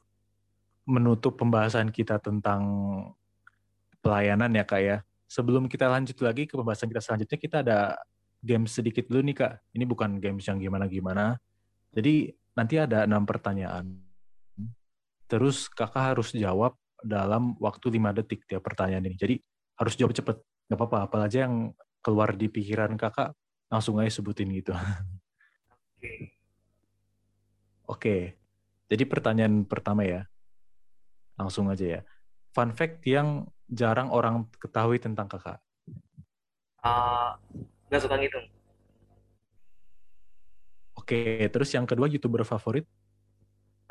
menutup 0.84 1.40
pembahasan 1.40 1.88
kita 1.90 2.20
tentang 2.20 2.62
pelayanan 4.04 4.52
ya 4.52 4.64
kak 4.68 4.82
ya. 4.82 4.96
Sebelum 5.30 5.64
kita 5.64 5.88
lanjut 5.88 6.18
lagi 6.20 6.44
ke 6.44 6.54
pembahasan 6.54 6.92
kita 6.92 7.00
selanjutnya 7.00 7.38
kita 7.40 7.56
ada 7.64 7.96
game 8.42 8.66
sedikit 8.66 9.06
dulu 9.06 9.22
nih 9.22 9.36
kak 9.38 9.52
ini 9.72 9.84
bukan 9.86 10.18
games 10.18 10.44
yang 10.44 10.58
gimana-gimana 10.58 11.38
jadi 11.94 12.34
nanti 12.58 12.74
ada 12.76 13.06
enam 13.06 13.22
pertanyaan 13.24 14.02
terus 15.30 15.70
kakak 15.70 16.12
harus 16.12 16.34
jawab 16.34 16.76
dalam 17.00 17.54
waktu 17.62 17.96
lima 17.96 18.12
detik 18.12 18.44
tiap 18.44 18.66
pertanyaan 18.66 19.06
ini 19.08 19.16
jadi 19.16 19.34
harus 19.78 19.94
jawab 19.96 20.12
cepet 20.12 20.36
nggak 20.68 20.78
apa-apa 20.78 20.98
apa 21.08 21.16
aja 21.30 21.48
yang 21.48 21.72
keluar 22.02 22.34
di 22.34 22.50
pikiran 22.50 22.98
kakak 22.98 23.32
langsung 23.72 23.96
aja 23.96 24.12
sebutin 24.12 24.52
gitu. 24.52 24.74
Oke. 25.96 26.12
Oke. 27.88 28.16
Jadi 28.92 29.04
pertanyaan 29.08 29.64
pertama 29.64 30.04
ya. 30.04 30.28
Langsung 31.40 31.72
aja 31.72 31.86
ya. 31.86 32.00
Fun 32.52 32.76
fact 32.76 33.00
yang 33.08 33.48
jarang 33.70 34.12
orang 34.12 34.44
ketahui 34.60 35.00
tentang 35.00 35.24
kakak. 35.24 35.56
Uh, 36.84 37.38
gak 37.92 38.00
suka 38.00 38.16
ngitung. 38.16 38.48
Oke, 40.96 41.44
terus 41.52 41.68
yang 41.76 41.84
kedua 41.84 42.08
youtuber 42.08 42.40
favorit? 42.48 42.88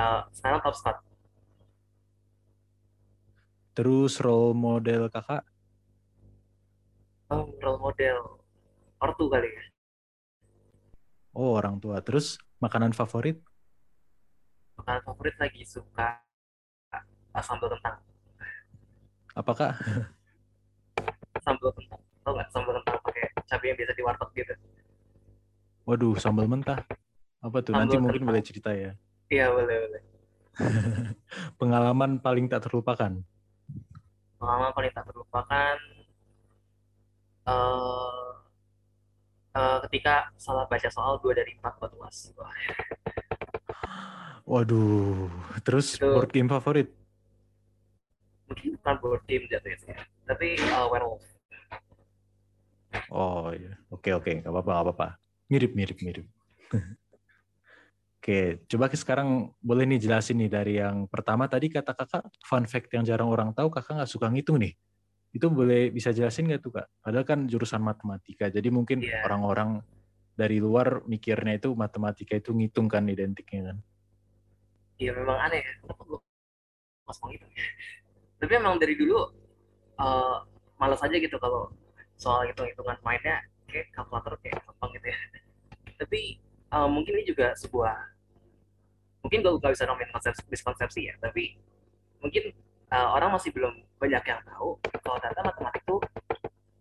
Uh, 0.02 0.26
sekarang 0.34 0.58
top 0.66 0.74
Scott. 0.74 0.98
Terus 3.78 4.18
role 4.18 4.58
model 4.58 5.06
kakak? 5.14 5.46
oh, 7.32 7.48
role 7.64 7.80
model 7.80 8.18
ortu 9.00 9.26
kali 9.32 9.48
ya 9.48 9.64
oh 11.40 11.56
orang 11.56 11.80
tua 11.80 12.04
terus 12.04 12.38
makanan 12.60 12.92
favorit 12.92 13.40
makanan 14.76 15.02
favorit 15.08 15.36
lagi 15.40 15.64
suka 15.64 16.20
sambal 17.40 17.72
kentang 17.72 17.98
apakah 19.34 19.72
sambal 21.46 21.72
kentang 21.72 22.02
tau 22.22 22.32
nggak 22.36 22.50
sambal 22.52 22.74
kentang 22.84 23.00
cabai 23.52 23.68
yang 23.68 23.78
biasa 23.78 23.94
di 23.94 24.04
warteg 24.04 24.30
gitu. 24.34 24.54
Waduh, 25.84 26.16
sambal 26.16 26.48
mentah. 26.48 26.80
Apa 27.42 27.60
tuh? 27.60 27.76
Nanti 27.76 28.00
Sambal 28.00 28.04
mungkin 28.08 28.22
kentang. 28.24 28.30
boleh 28.32 28.42
cerita 28.42 28.72
ya. 28.72 28.92
Iya 29.28 29.52
boleh 29.52 29.78
boleh. 29.82 30.02
Pengalaman 31.60 32.12
paling 32.18 32.48
tak 32.48 32.64
terlupakan. 32.64 33.12
Pengalaman 34.38 34.72
paling 34.72 34.92
tak 34.92 35.06
terlupakan 35.06 35.76
eh 37.42 38.30
eh, 39.52 39.78
ketika 39.90 40.30
salah 40.38 40.64
baca 40.64 40.88
soal 40.88 41.18
dua 41.20 41.34
dari 41.34 41.58
empat 41.58 41.76
buat 41.76 41.92
uas. 41.98 42.32
Waduh, 44.44 45.30
terus 45.62 45.96
Itu- 45.96 46.08
board 46.12 46.32
game 46.32 46.50
favorit? 46.50 46.90
mungkin 48.46 48.76
bukan 48.84 48.96
board 49.00 49.24
game 49.26 49.48
jatuhnya 49.48 49.78
sih, 49.80 49.96
tapi 50.28 50.60
eh, 50.60 50.88
werewolf. 50.92 51.24
Oh 53.12 53.52
iya, 53.56 53.76
oke 53.88 54.10
oke, 54.12 54.32
nggak 54.44 54.52
apa-apa 54.52 54.72
nggak 54.72 54.86
apa-apa. 54.88 55.08
Mirip 55.52 55.72
mirip 55.76 56.00
mirip. 56.04 56.28
Oke, 58.22 58.62
coba 58.70 58.86
ke 58.86 58.94
sekarang 58.94 59.50
boleh 59.66 59.82
nih 59.90 59.98
jelasin 59.98 60.38
nih 60.38 60.46
dari 60.46 60.78
yang 60.78 61.10
pertama 61.10 61.50
tadi 61.50 61.74
kata 61.74 61.98
kakak 61.98 62.22
fun 62.46 62.70
fact 62.70 62.94
yang 62.94 63.02
jarang 63.02 63.26
orang 63.34 63.50
tahu 63.50 63.74
kakak 63.74 63.98
nggak 63.98 64.12
suka 64.14 64.30
ngitung 64.30 64.62
nih. 64.62 64.78
Itu 65.34 65.50
boleh 65.50 65.90
bisa 65.90 66.14
jelasin 66.14 66.46
nggak 66.46 66.62
tuh 66.62 66.70
kak? 66.70 66.86
Padahal 67.02 67.26
kan 67.26 67.50
jurusan 67.50 67.82
matematika, 67.82 68.46
jadi 68.54 68.70
mungkin 68.70 69.02
Iya. 69.02 69.26
orang-orang 69.26 69.82
dari 70.38 70.62
luar 70.62 71.02
mikirnya 71.10 71.58
itu 71.58 71.74
matematika 71.74 72.38
itu 72.38 72.54
ngitung 72.54 72.86
kan 72.86 73.10
identiknya 73.10 73.74
kan. 73.74 73.78
Iya 75.02 75.18
memang 75.18 75.42
aneh 75.42 75.66
ya. 75.66 75.74
Mas 77.10 77.18
mau 77.26 77.34
gitu? 77.34 77.46
Tapi 78.38 78.54
emang 78.54 78.78
dari 78.78 78.94
dulu 78.94 79.18
eh 79.98 80.38
malas 80.78 81.02
aja 81.02 81.18
gitu 81.18 81.42
kalau 81.42 81.74
soal 82.22 82.46
hitung-hitungan 82.46 83.02
mainnya 83.02 83.42
kayak 83.66 83.90
kalkulator 83.98 84.38
kayak 84.46 84.62
gampang 84.62 84.94
gitu 84.94 85.08
ya. 85.10 85.18
Tapi 86.06 86.22
eh, 86.46 86.88
mungkin 86.88 87.12
ini 87.18 87.26
juga 87.26 87.58
sebuah 87.58 87.98
mungkin 89.26 89.40
gue 89.42 89.52
nggak 89.58 89.74
bisa 89.74 89.86
ngomongin 89.90 90.10
konsep 90.14 90.34
miskonsepsi 90.50 91.14
ya, 91.14 91.16
tapi 91.22 91.54
mungkin 92.26 92.54
eh, 92.90 93.08
orang 93.14 93.30
masih 93.38 93.54
belum 93.54 93.74
banyak 94.02 94.24
yang 94.26 94.42
tahu 94.50 94.82
kalau 95.06 95.18
ternyata 95.22 95.46
matematik 95.46 95.82
tuh 95.86 96.02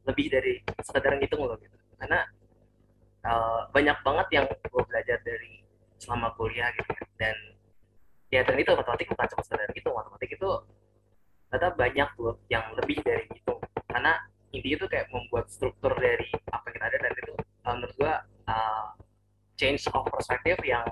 lebih 0.08 0.32
dari 0.32 0.64
sekedar 0.80 1.20
ngitung 1.20 1.44
loh 1.44 1.56
gitu. 1.60 1.76
Karena 2.00 2.24
eh, 3.24 3.60
banyak 3.72 3.96
banget 4.04 4.26
yang 4.36 4.46
gue 4.48 4.82
belajar 4.88 5.18
dari 5.24 5.60
selama 6.00 6.32
kuliah 6.36 6.72
gitu 6.80 6.90
ya. 6.96 7.04
dan 7.20 7.36
ya 8.32 8.40
dan 8.46 8.56
itu 8.56 8.72
matematik 8.72 9.06
bukan 9.12 9.26
cuma 9.36 9.42
sekedar 9.44 9.68
gitu 9.74 9.90
matematik 9.92 10.30
itu 10.32 10.50
ternyata 11.50 11.68
banyak 11.76 12.08
loh 12.22 12.36
yang 12.46 12.64
lebih 12.78 13.02
dari 13.02 13.26
itu 13.26 13.54
karena 13.90 14.16
intinya 14.54 14.76
tuh 14.82 14.88
kayak 14.90 15.06
membuat 15.14 15.46
struktur 15.50 15.92
dari 15.96 16.28
apa 16.50 16.64
yang 16.70 16.74
kita 16.78 16.86
ada 16.90 16.98
dan 17.04 17.12
itu 17.16 17.34
uh, 17.66 17.72
menurut 17.76 17.94
gua 17.98 18.14
uh, 18.50 18.86
change 19.58 19.86
of 19.94 20.04
perspective 20.10 20.58
yang 20.66 20.84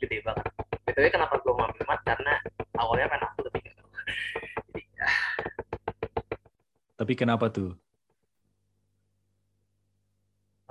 gede 0.00 0.20
banget. 0.24 0.46
Btw 0.86 1.06
kenapa 1.12 1.34
gua 1.44 1.54
mau 1.64 1.68
mat? 1.88 2.00
Karena 2.06 2.34
awalnya 2.80 3.06
pengen 3.12 3.26
aku 3.30 3.40
lebih 3.48 3.60
gitu 3.68 3.82
jadi 4.72 4.82
ya, 4.98 5.08
Tapi 6.98 7.12
kenapa 7.18 7.46
tuh? 7.54 7.74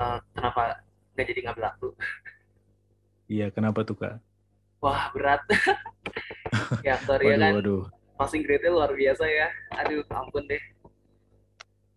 uh, 0.02 0.18
kenapa 0.36 0.62
nggak 1.14 1.26
jadi 1.30 1.42
ngambil 1.50 1.66
aku? 1.74 1.88
Iya, 3.34 3.46
kenapa 3.56 3.80
tuh 3.88 3.96
kak? 4.02 4.14
wah 4.84 5.10
berat. 5.14 5.42
Ya 6.86 6.96
sorry 7.08 7.26
ya 7.34 7.38
Waduh, 7.38 7.44
kan. 7.44 7.56
waduh. 7.56 7.82
passing 8.20 8.42
grade-nya 8.46 8.72
luar 8.76 8.92
biasa 8.94 9.26
ya. 9.28 9.48
Aduh 9.80 10.04
ampun 10.12 10.44
deh 10.52 10.62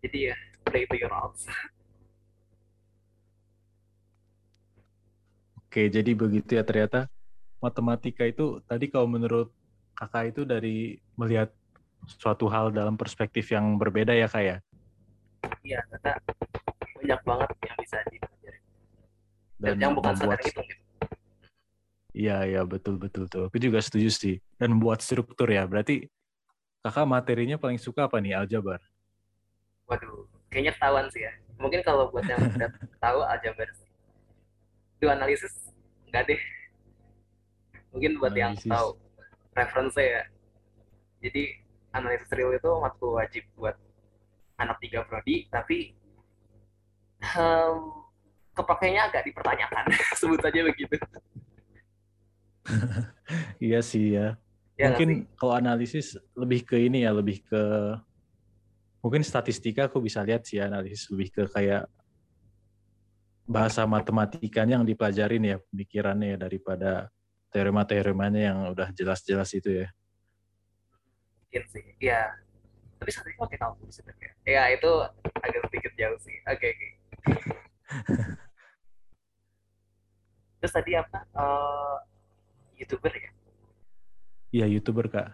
jadi 0.03 0.33
ya 0.33 0.35
play 0.67 0.83
to 0.85 0.95
your 0.97 1.13
odds 1.13 1.47
Oke, 5.67 5.91
jadi 5.91 6.15
begitu 6.15 6.55
ya 6.55 6.63
ternyata 6.63 7.11
matematika 7.59 8.23
itu 8.23 8.63
tadi 8.65 8.87
kalau 8.87 9.03
menurut 9.03 9.51
kakak 9.99 10.31
itu 10.31 10.41
dari 10.47 10.95
melihat 11.19 11.51
suatu 12.07 12.47
hal 12.47 12.71
dalam 12.71 12.95
perspektif 12.95 13.51
yang 13.51 13.75
berbeda 13.75 14.15
ya 14.15 14.31
kak 14.31 14.43
ya? 14.47 14.57
iya 15.67 15.83
ternyata 15.91 16.31
banyak 16.95 17.21
banget 17.27 17.49
yang 17.67 17.77
bisa 17.83 17.97
dipelajari 18.07 18.59
dan 19.59 19.69
Dan 19.75 19.77
yang 19.83 19.93
bukan 19.93 20.13
membuat 20.15 20.39
gitu 20.41 20.61
Iya, 22.17 22.49
iya 22.49 22.61
betul 22.65 22.97
betul 22.97 23.29
tuh. 23.29 23.45
Aku 23.45 23.61
juga 23.61 23.77
setuju 23.77 24.09
sih. 24.09 24.35
Dan 24.57 24.73
membuat 24.73 25.05
struktur 25.05 25.45
ya. 25.53 25.69
Berarti 25.69 26.09
kakak 26.81 27.05
materinya 27.05 27.61
paling 27.61 27.77
suka 27.77 28.09
apa 28.09 28.17
nih 28.17 28.33
aljabar? 28.33 28.81
Waduh 29.87 30.27
kayaknya 30.51 30.71
ketahuan 30.75 31.07
sih 31.09 31.23
ya. 31.23 31.33
Mungkin 31.57 31.81
kalau 31.81 32.11
buat 32.13 32.27
yang 32.27 32.39
udah 32.55 32.69
tahu 33.01 33.19
aljabar 33.25 33.67
itu 34.97 35.05
analisis 35.07 35.53
enggak 36.09 36.23
deh. 36.35 36.41
Mungkin 37.95 38.11
buat 38.21 38.33
yang 38.35 38.53
Analisis. 38.53 38.69
tahu 38.69 38.89
referensi 39.55 40.03
ya. 40.03 40.23
Jadi 41.23 41.43
analisis 41.95 42.29
real 42.35 42.53
itu 42.53 42.69
matkul 42.77 43.17
wajib 43.17 43.43
buat 43.57 43.73
anak 44.61 44.77
tiga 44.81 45.01
prodi 45.05 45.49
tapi 45.49 45.97
em, 47.21 47.73
kepakainya 48.53 49.09
agak 49.09 49.25
dipertanyakan. 49.25 49.83
Sebut 50.19 50.39
saja 50.41 50.59
begitu. 50.65 50.95
Iya 53.59 53.79
sih 53.83 54.15
ya. 54.15 54.39
ya 54.79 54.91
mungkin 54.95 55.27
kalau 55.35 55.59
analisis 55.59 56.15
lebih 56.31 56.63
ke 56.63 56.79
ini 56.79 57.03
ya, 57.03 57.11
lebih 57.11 57.43
ke 57.43 57.61
mungkin 59.01 59.23
statistika 59.23 59.87
aku 59.87 60.01
bisa 60.01 60.23
lihat 60.25 60.45
sih 60.45 60.61
analisis 60.61 61.09
lebih 61.13 61.29
ke 61.31 61.47
kayak 61.51 61.87
bahasa 63.47 63.87
matematikanya 63.87 64.75
yang 64.75 64.83
dipelajarin 64.83 65.39
ya, 65.39 65.55
pemikirannya 65.71 66.35
ya 66.35 66.37
daripada 66.37 67.07
teorema-teoremanya 67.47 68.51
yang 68.51 68.57
udah 68.75 68.91
jelas-jelas 68.91 69.47
itu 69.55 69.71
ya. 69.85 69.87
mungkin 71.47 71.63
sih 71.71 71.85
ya 72.03 72.27
tapi 72.99 73.07
saat 73.13 73.31
ini 73.31 73.39
pakai 73.39 73.55
kalkulus 73.55 74.03
sebenarnya 74.03 74.35
ya 74.43 74.67
itu 74.75 74.91
agak 75.39 75.63
sedikit 75.71 75.95
jauh 75.95 76.19
sih 76.19 76.35
oke 76.43 76.67
oke 76.67 76.87
terus 80.59 80.73
tadi 80.75 80.91
apa 80.99 81.23
Eh, 81.31 81.95
youtuber 82.83 83.15
ya 83.15 83.31
Iya, 84.47 84.63
YouTuber 84.71 85.11
Kak. 85.11 85.27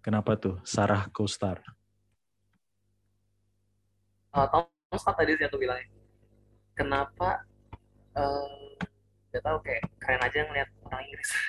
Kenapa 0.00 0.40
tuh? 0.40 0.56
Sarah 0.64 1.04
Co-Star. 1.12 1.60
Uh, 4.32 4.46
Tom 4.48 4.66
Scott 4.96 5.16
tadi 5.16 5.36
sih 5.36 5.46
aku 5.46 5.60
bilang 5.60 5.80
kenapa 6.72 7.44
nggak 9.32 9.44
tahu 9.48 9.58
kayak 9.64 9.82
keren 9.96 10.20
aja 10.20 10.44
ngeliat 10.44 10.68
orang 10.88 11.02
Inggris. 11.08 11.30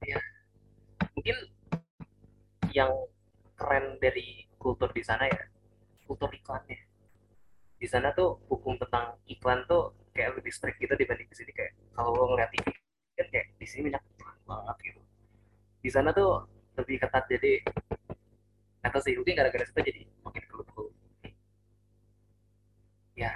Ya 0.00 0.16
mungkin 1.12 1.36
yang 2.72 2.88
keren 3.52 4.00
dari 4.00 4.48
kultur 4.56 4.88
di 4.96 5.04
sana 5.04 5.28
ya 5.28 5.44
kultur 6.08 6.32
iklannya. 6.32 6.80
Di 7.76 7.84
sana 7.84 8.08
tuh 8.16 8.40
hukum 8.48 8.80
tentang 8.80 9.20
iklan 9.28 9.68
tuh 9.68 9.92
kayak 10.16 10.40
lebih 10.40 10.48
strict 10.48 10.80
gitu 10.80 10.96
dibanding 10.96 11.28
di 11.28 11.36
sini. 11.36 11.52
Kayak 11.52 11.76
kalau 11.92 12.16
lo 12.16 12.32
ngeliat 12.32 12.48
TV 12.48 12.64
kan 13.18 13.28
kayak 13.28 13.46
di 13.60 13.66
sini 13.68 13.92
banyak 13.92 14.02
banget 14.48 14.76
gitu. 14.88 15.00
Di 15.84 15.90
sana 15.92 16.16
tuh 16.16 16.48
lebih 16.80 16.96
ketat 16.96 17.28
jadi 17.28 17.60
kata 18.80 18.98
sih 19.04 19.12
mungkin 19.20 19.36
gara-gara 19.36 19.68
situ 19.68 19.80
jadi 19.84 20.02
ya 23.20 23.32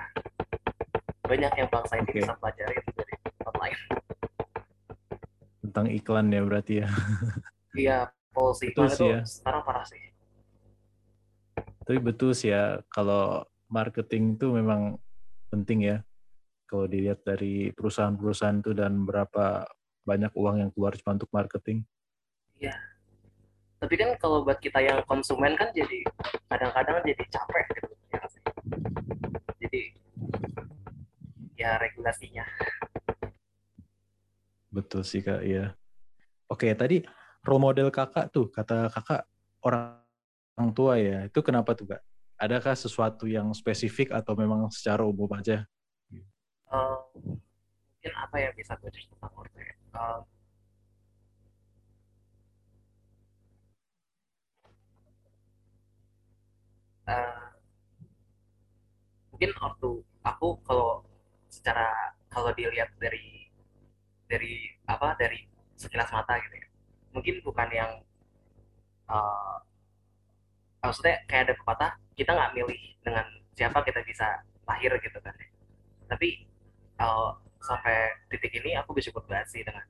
banyak 1.25 1.53
yang 1.61 1.69
bangsa 1.69 2.01
ini 2.01 2.09
Oke. 2.09 2.17
bisa 2.25 2.33
pelajari 2.41 2.77
dari 2.97 3.15
tempat 3.21 3.55
lain 3.61 3.79
Tentang 5.65 5.87
iklan 5.91 6.29
ya 6.31 6.41
berarti 6.45 6.75
ya. 6.85 6.89
iya 7.83 7.97
polisi 8.31 8.71
iklan 8.73 8.89
sih 8.93 9.01
itu 9.01 9.07
ya. 9.13 9.21
sekarang 9.25 9.63
parah 9.65 9.85
sih 9.89 10.01
Tapi 11.85 12.01
betul 12.01 12.33
sih 12.33 12.49
ya, 12.49 12.81
kalau 12.89 13.45
marketing 13.69 14.41
itu 14.41 14.49
memang 14.57 14.97
penting 15.53 15.85
ya. 15.85 15.97
Kalau 16.65 16.89
dilihat 16.89 17.21
dari 17.29 17.77
perusahaan-perusahaan 17.77 18.65
itu 18.65 18.73
dan 18.73 19.05
berapa 19.05 19.69
banyak 20.09 20.33
uang 20.33 20.65
yang 20.65 20.71
keluar 20.73 20.97
cuma 20.97 21.21
untuk 21.21 21.29
marketing. 21.29 21.85
tapi 23.85 24.01
kan 24.01 24.17
kalau 24.17 24.41
buat 24.49 24.57
kita 24.65 24.81
yang 24.81 25.05
konsumen 25.05 25.61
kan 25.61 25.69
jadi 25.77 26.09
kadang-kadang 26.49 27.05
jadi 27.05 27.21
capek 27.29 27.74
ya 31.65 31.81
regulasinya 31.81 32.45
Betul 34.75 35.07
sih 35.07 35.23
Kak, 35.23 35.47
iya. 35.47 35.71
Oke, 36.51 36.67
tadi 36.75 36.99
role 37.47 37.63
model 37.63 37.95
kakak 37.95 38.35
tuh, 38.35 38.51
kata 38.51 38.91
kakak 38.91 39.23
orang 39.63 40.03
orang 40.59 40.71
tua 40.75 40.99
ya. 40.99 41.31
Itu 41.31 41.47
kenapa 41.47 41.79
tuh 41.79 41.95
Kak? 41.95 42.03
Adakah 42.43 42.75
sesuatu 42.75 43.31
yang 43.31 43.55
spesifik 43.55 44.11
atau 44.11 44.35
memang 44.35 44.67
secara 44.75 45.07
umum 45.07 45.31
aja? 45.31 45.63
Eh, 46.75 46.99
mungkin 47.95 48.13
apa 48.19 48.37
yang 48.43 48.53
bisa 48.59 48.75
gue 48.83 48.91
cerita 48.91 49.15
ya 49.15 49.75
Eh, 49.95 50.21
eh, 57.15 57.43
mungkin 59.31 59.51
ortu 59.63 60.03
aku 60.27 60.59
kalau 60.67 61.07
secara 61.65 62.13
kalau 62.29 62.53
dilihat 62.53 62.93
dari 63.01 63.49
dari 64.29 64.69
apa 64.85 65.17
dari 65.17 65.49
sekilas 65.81 66.13
mata 66.13 66.37
gitu 66.37 66.61
ya 66.61 66.69
mungkin 67.17 67.41
bukan 67.41 67.69
yang 67.73 68.05
uh, 69.09 69.57
maksudnya 70.85 71.25
kayak 71.25 71.49
ada 71.49 71.55
pepatah 71.57 71.93
kita 72.13 72.37
nggak 72.37 72.53
milih 72.53 72.83
dengan 73.01 73.25
siapa 73.57 73.81
kita 73.81 74.05
bisa 74.05 74.45
lahir 74.69 74.93
gitu 75.01 75.17
kan 75.25 75.33
ya. 75.41 75.49
tapi 76.13 76.45
uh, 77.01 77.33
sampai 77.65 78.13
titik 78.29 78.61
ini 78.61 78.77
aku 78.77 78.93
bersyukur 78.93 79.25
banget 79.25 79.49
sih 79.49 79.63
dengan 79.65 79.89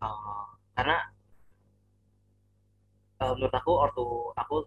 uh, 0.00 0.48
karena 0.72 1.12
uh, 3.20 3.36
menurut 3.36 3.52
aku 3.52 3.72
ortu 3.76 4.06
aku 4.32 4.64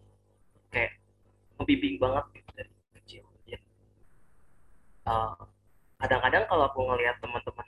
kayak 0.69 0.93
membimbing 1.57 1.97
banget 1.97 2.37
gitu 2.37 2.49
dari 2.53 2.71
kecil 3.01 3.25
ya. 3.49 3.57
uh, 5.09 5.56
kadang-kadang 5.97 6.45
kalau 6.45 6.69
aku 6.69 6.79
ngelihat 6.85 7.17
teman-teman 7.17 7.67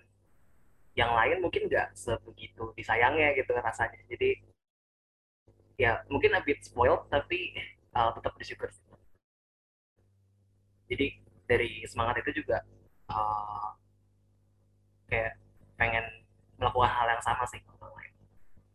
yang 0.94 1.12
lain 1.14 1.38
mungkin 1.42 1.66
nggak 1.70 1.94
sebegitu 1.98 2.74
disayangnya 2.78 3.34
gitu 3.38 3.52
rasanya. 3.58 4.02
Jadi 4.10 4.42
ya 5.80 6.04
mungkin 6.12 6.36
a 6.36 6.44
bit 6.44 6.60
spoiled 6.62 7.08
tapi 7.08 7.56
uh, 7.96 8.12
tetap 8.12 8.36
bersyukur 8.36 8.68
jadi 10.90 11.08
dari 11.46 11.86
semangat 11.86 12.20
itu 12.26 12.44
juga 12.44 12.60
uh, 13.14 13.72
kayak 15.08 15.38
pengen 15.78 16.04
melakukan 16.58 16.90
hal 16.90 17.08
yang 17.16 17.24
sama 17.24 17.46
sih 17.48 17.62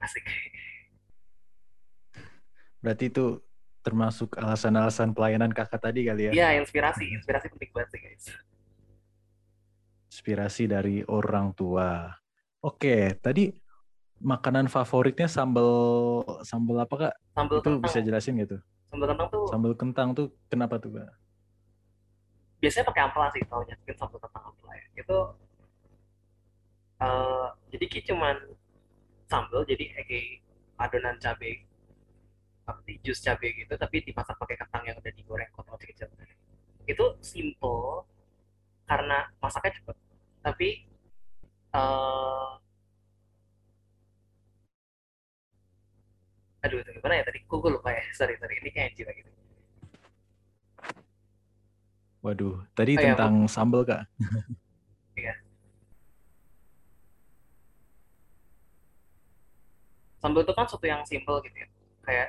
asik. 0.00 0.24
Berarti 2.80 3.08
itu 3.08 3.40
termasuk 3.80 4.36
alasan-alasan 4.36 5.12
pelayanan 5.12 5.52
kakak 5.52 5.80
tadi 5.80 6.04
kali 6.08 6.28
ya? 6.28 6.32
Iya 6.32 6.48
inspirasi. 6.60 7.08
Inspirasi 7.08 7.48
penting 7.52 7.70
banget 7.72 7.88
sih 7.92 8.00
guys 8.00 8.24
inspirasi 10.14 10.70
dari 10.70 11.03
orang 11.11 11.50
tua. 11.59 12.07
Oke, 12.62 13.18
tadi 13.18 13.50
makanan 14.22 14.70
favoritnya 14.70 15.27
sambal 15.27 16.22
sambal 16.46 16.87
apa 16.87 16.94
kak? 16.94 17.14
Sambal 17.35 17.59
itu 17.59 17.66
kentang. 17.66 17.83
bisa 17.83 17.98
jelasin 17.98 18.38
gitu? 18.38 18.62
Sambal 18.94 19.11
kentang 19.11 19.29
tuh. 19.35 19.44
Sambal 19.50 19.72
kentang 19.74 20.09
tuh 20.14 20.31
kenapa 20.46 20.79
tuh 20.79 21.03
kak? 21.03 21.11
Biasanya 22.62 22.87
pakai 22.87 23.03
ampela 23.11 23.27
sih 23.35 23.42
tau 23.42 23.66
mungkin 23.66 23.96
sambal 23.98 24.18
kentang 24.22 24.44
ampela 24.55 24.72
ya. 24.79 24.87
Itu 25.03 25.18
uh, 27.03 27.46
jadi 27.74 27.85
kayak 27.90 28.05
cuman 28.14 28.37
sambal 29.27 29.66
jadi 29.66 29.85
kayak 29.98 30.46
adonan 30.79 31.18
cabai 31.18 31.66
seperti 32.62 32.92
jus 33.03 33.18
cabai 33.18 33.50
gitu 33.50 33.74
tapi 33.74 33.98
dimasak 34.07 34.38
pakai 34.38 34.57
kentang 34.57 34.83
yang 34.87 34.96
udah 34.96 35.12
digoreng 35.12 35.50
potong 35.53 35.77
kecil 35.83 36.09
itu 36.87 37.05
simple 37.20 38.09
karena 38.88 39.29
masaknya 39.40 39.81
cepet 39.81 39.96
tapi 40.44 40.85
uh, 41.72 42.61
aduh 46.61 46.78
itu 46.85 46.90
gimana 47.00 47.18
ya 47.20 47.24
tadi? 47.24 47.40
Gue 47.48 47.70
lupa 47.72 47.88
ya? 47.96 48.04
Sorry 48.12 48.37
sorry. 48.37 48.61
Ini 48.61 48.70
kayak 48.76 48.92
jiwa 49.00 49.12
gitu 49.16 49.35
waduh 52.24 52.57
tadi 52.72 52.96
oh, 52.96 53.04
tentang 53.04 53.44
ya, 53.44 53.52
sambal 53.52 53.85
kak. 53.85 54.09
Iya. 55.14 55.30
Sambal 60.24 60.42
itu 60.42 60.52
kan 60.57 60.64
sesuatu 60.64 60.87
yang 60.88 61.04
simple 61.04 61.38
gitu 61.44 61.54
ya. 61.61 61.68
Kayak 62.00 62.28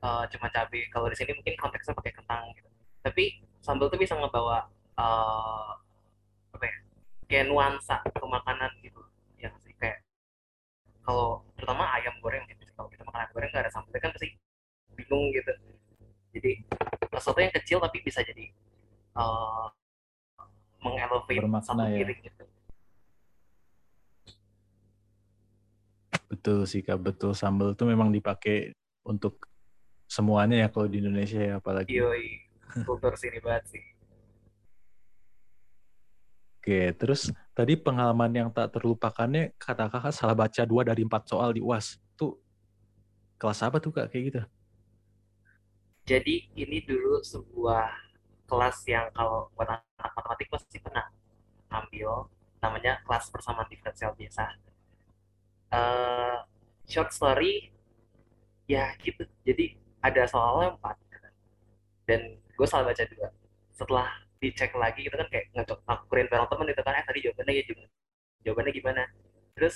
uh, 0.00 0.24
cuma 0.32 0.48
cabai 0.48 0.88
kalau 0.88 1.12
di 1.12 1.16
sini 1.20 1.36
mungkin 1.36 1.54
konteksnya 1.60 1.92
pakai 1.92 2.16
kentang 2.16 2.48
gitu. 2.56 2.66
Tapi 3.04 3.44
sambal 3.60 3.92
itu 3.92 4.00
bisa 4.00 4.16
ngebawa 4.16 4.64
uh, 4.96 5.76
kayak 7.30 7.46
nuansa 7.46 8.02
ke 8.02 8.26
makanan 8.26 8.74
gitu 8.82 8.98
yang 9.38 9.54
sih? 9.62 9.70
Kayak 9.78 10.02
kalau 11.06 11.46
terutama 11.54 11.86
ayam 11.94 12.18
goreng 12.18 12.42
gitu 12.50 12.66
kalau 12.74 12.90
kita 12.90 13.06
makan 13.06 13.22
ayam 13.22 13.30
goreng 13.30 13.50
nggak 13.54 13.64
ada 13.70 13.72
sambal 13.72 13.94
kan 14.02 14.10
pasti 14.10 14.34
bingung 14.98 15.30
gitu. 15.30 15.52
Jadi 16.34 16.52
sesuatu 17.14 17.38
yang 17.38 17.54
kecil 17.54 17.78
tapi 17.78 18.02
bisa 18.02 18.26
jadi 18.26 18.50
uh, 19.14 19.70
mengelevate 20.82 21.46
satu 21.62 21.86
ya. 21.86 22.02
piring 22.02 22.20
gitu. 22.26 22.44
Betul 26.26 26.58
sih 26.66 26.82
kak. 26.82 26.98
Betul 26.98 27.38
sambal 27.38 27.78
itu 27.78 27.86
memang 27.86 28.10
dipakai 28.10 28.74
untuk 29.06 29.46
semuanya 30.10 30.66
ya 30.66 30.68
kalau 30.74 30.90
di 30.90 30.98
Indonesia 30.98 31.38
ya 31.38 31.54
apalagi. 31.62 31.94
Yoi, 31.94 32.42
kultur 32.82 33.14
sini 33.14 33.38
banget 33.38 33.78
sih 33.78 33.99
Oke, 36.60 36.92
terus 36.92 37.32
tadi 37.56 37.72
pengalaman 37.72 38.28
yang 38.36 38.48
tak 38.52 38.76
terlupakannya 38.76 39.56
kata 39.56 39.88
kakak 39.88 40.12
salah 40.12 40.36
baca 40.36 40.60
dua 40.68 40.84
dari 40.84 41.08
empat 41.08 41.24
soal 41.24 41.56
di 41.56 41.64
UAS. 41.64 41.96
Tuh 42.20 42.36
kelas 43.40 43.64
apa 43.64 43.80
tuh 43.80 43.96
kak 43.96 44.12
kayak 44.12 44.24
gitu? 44.28 44.40
Jadi 46.04 46.52
ini 46.60 46.84
dulu 46.84 47.24
sebuah 47.24 47.88
kelas 48.44 48.76
yang 48.92 49.08
kalau 49.16 49.48
buat 49.56 49.72
anak 49.72 50.12
matematik 50.12 50.52
pasti 50.52 50.76
pernah 50.84 51.08
ambil 51.72 52.28
namanya 52.60 53.00
kelas 53.08 53.32
persamaan 53.32 53.64
diferensial 53.72 54.12
biasa. 54.12 54.52
Uh, 55.72 56.44
short 56.84 57.08
story 57.08 57.72
ya 58.68 58.92
gitu. 59.00 59.24
Jadi 59.48 59.80
ada 60.04 60.28
soalnya 60.28 60.76
empat 60.76 61.00
dan 62.04 62.36
gue 62.36 62.66
salah 62.68 62.92
baca 62.92 63.04
dua. 63.08 63.32
Setelah 63.72 64.28
dicek 64.40 64.72
lagi 64.72 65.04
gitu 65.04 65.14
kan 65.14 65.28
kayak 65.28 65.52
ngecek 65.52 65.78
akurin 65.84 66.26
bareng 66.32 66.48
temen 66.48 66.66
itu 66.72 66.82
kan 66.82 66.94
eh 66.96 67.04
tadi 67.04 67.18
jawabannya 67.28 67.52
ya 67.52 67.62
gimana? 67.68 67.88
Jawabannya 68.40 68.72
gimana? 68.72 69.02
Terus 69.52 69.74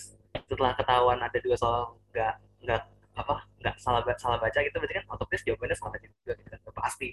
setelah 0.48 0.72
ketahuan 0.72 1.20
ada 1.20 1.38
dua 1.44 1.56
soal 1.60 2.00
nggak 2.10 2.34
nggak 2.64 2.82
apa 3.14 3.34
nggak 3.60 3.76
salah 3.78 4.00
salah 4.16 4.40
baca 4.40 4.58
gitu 4.58 4.74
berarti 4.74 4.94
kan 4.98 5.04
otomatis 5.12 5.42
jawabannya 5.44 5.76
salah 5.76 5.92
baca 5.92 6.06
juga 6.08 6.32
gitu 6.40 6.48
kan 6.48 6.60
pasti. 6.72 7.08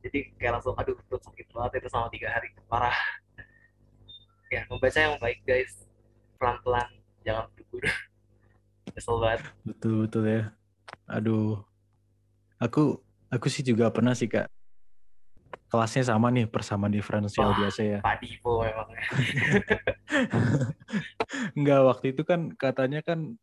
Jadi 0.00 0.18
kayak 0.40 0.52
langsung 0.58 0.74
aduh 0.80 0.96
perut 1.06 1.22
sakit 1.22 1.46
banget 1.52 1.84
itu 1.84 1.88
sama 1.92 2.08
tiga 2.08 2.28
hari. 2.32 2.48
Parah. 2.66 2.96
Ya 4.48 4.64
membaca 4.72 4.96
yang 4.96 5.20
baik 5.20 5.44
guys. 5.44 5.84
Pelan 6.40 6.56
pelan 6.64 6.88
jangan 7.20 7.44
buru-buru 7.52 7.90
kesel 8.96 9.16
banget. 9.20 9.40
Betul 9.68 10.08
betul 10.08 10.24
ya. 10.24 10.42
Aduh. 11.04 11.60
Aku 12.58 13.04
aku 13.28 13.46
sih 13.52 13.60
juga 13.60 13.92
pernah 13.92 14.16
sih 14.16 14.26
kak 14.26 14.48
kelasnya 15.68 16.04
sama 16.08 16.32
nih 16.32 16.48
persamaan 16.48 16.92
diferensial 16.92 17.52
Wah, 17.52 17.56
biasa 17.60 17.80
ya. 17.84 17.98
Pak 18.00 18.16
Dipo 18.24 18.64
memang. 18.64 18.88
Enggak, 21.52 21.80
waktu 21.92 22.16
itu 22.16 22.22
kan 22.24 22.56
katanya 22.56 23.04
kan 23.04 23.36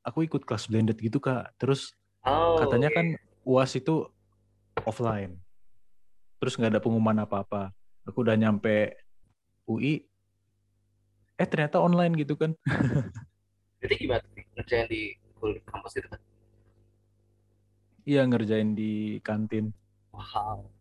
aku 0.00 0.24
ikut 0.24 0.48
kelas 0.48 0.72
blended 0.72 0.96
gitu 0.96 1.20
kak. 1.20 1.52
Terus 1.60 1.92
oh, 2.24 2.56
katanya 2.56 2.88
okay. 2.88 2.96
kan 2.96 3.06
uas 3.44 3.76
itu 3.76 4.08
offline. 4.88 5.36
Terus 6.40 6.56
nggak 6.56 6.76
ada 6.76 6.80
pengumuman 6.80 7.28
apa-apa. 7.28 7.76
Aku 8.08 8.24
udah 8.24 8.32
nyampe 8.32 8.96
UI, 9.68 10.08
eh 11.36 11.48
ternyata 11.48 11.84
online 11.84 12.16
gitu 12.16 12.40
kan. 12.40 12.56
Jadi 13.84 13.94
gimana 14.00 14.24
ngerjain 14.56 14.88
di 14.88 15.12
kampus 15.68 16.00
itu 16.00 16.08
kan? 16.08 16.20
Iya 18.08 18.24
ngerjain 18.24 18.72
di 18.72 19.20
kantin. 19.20 19.76
Wow 20.16 20.77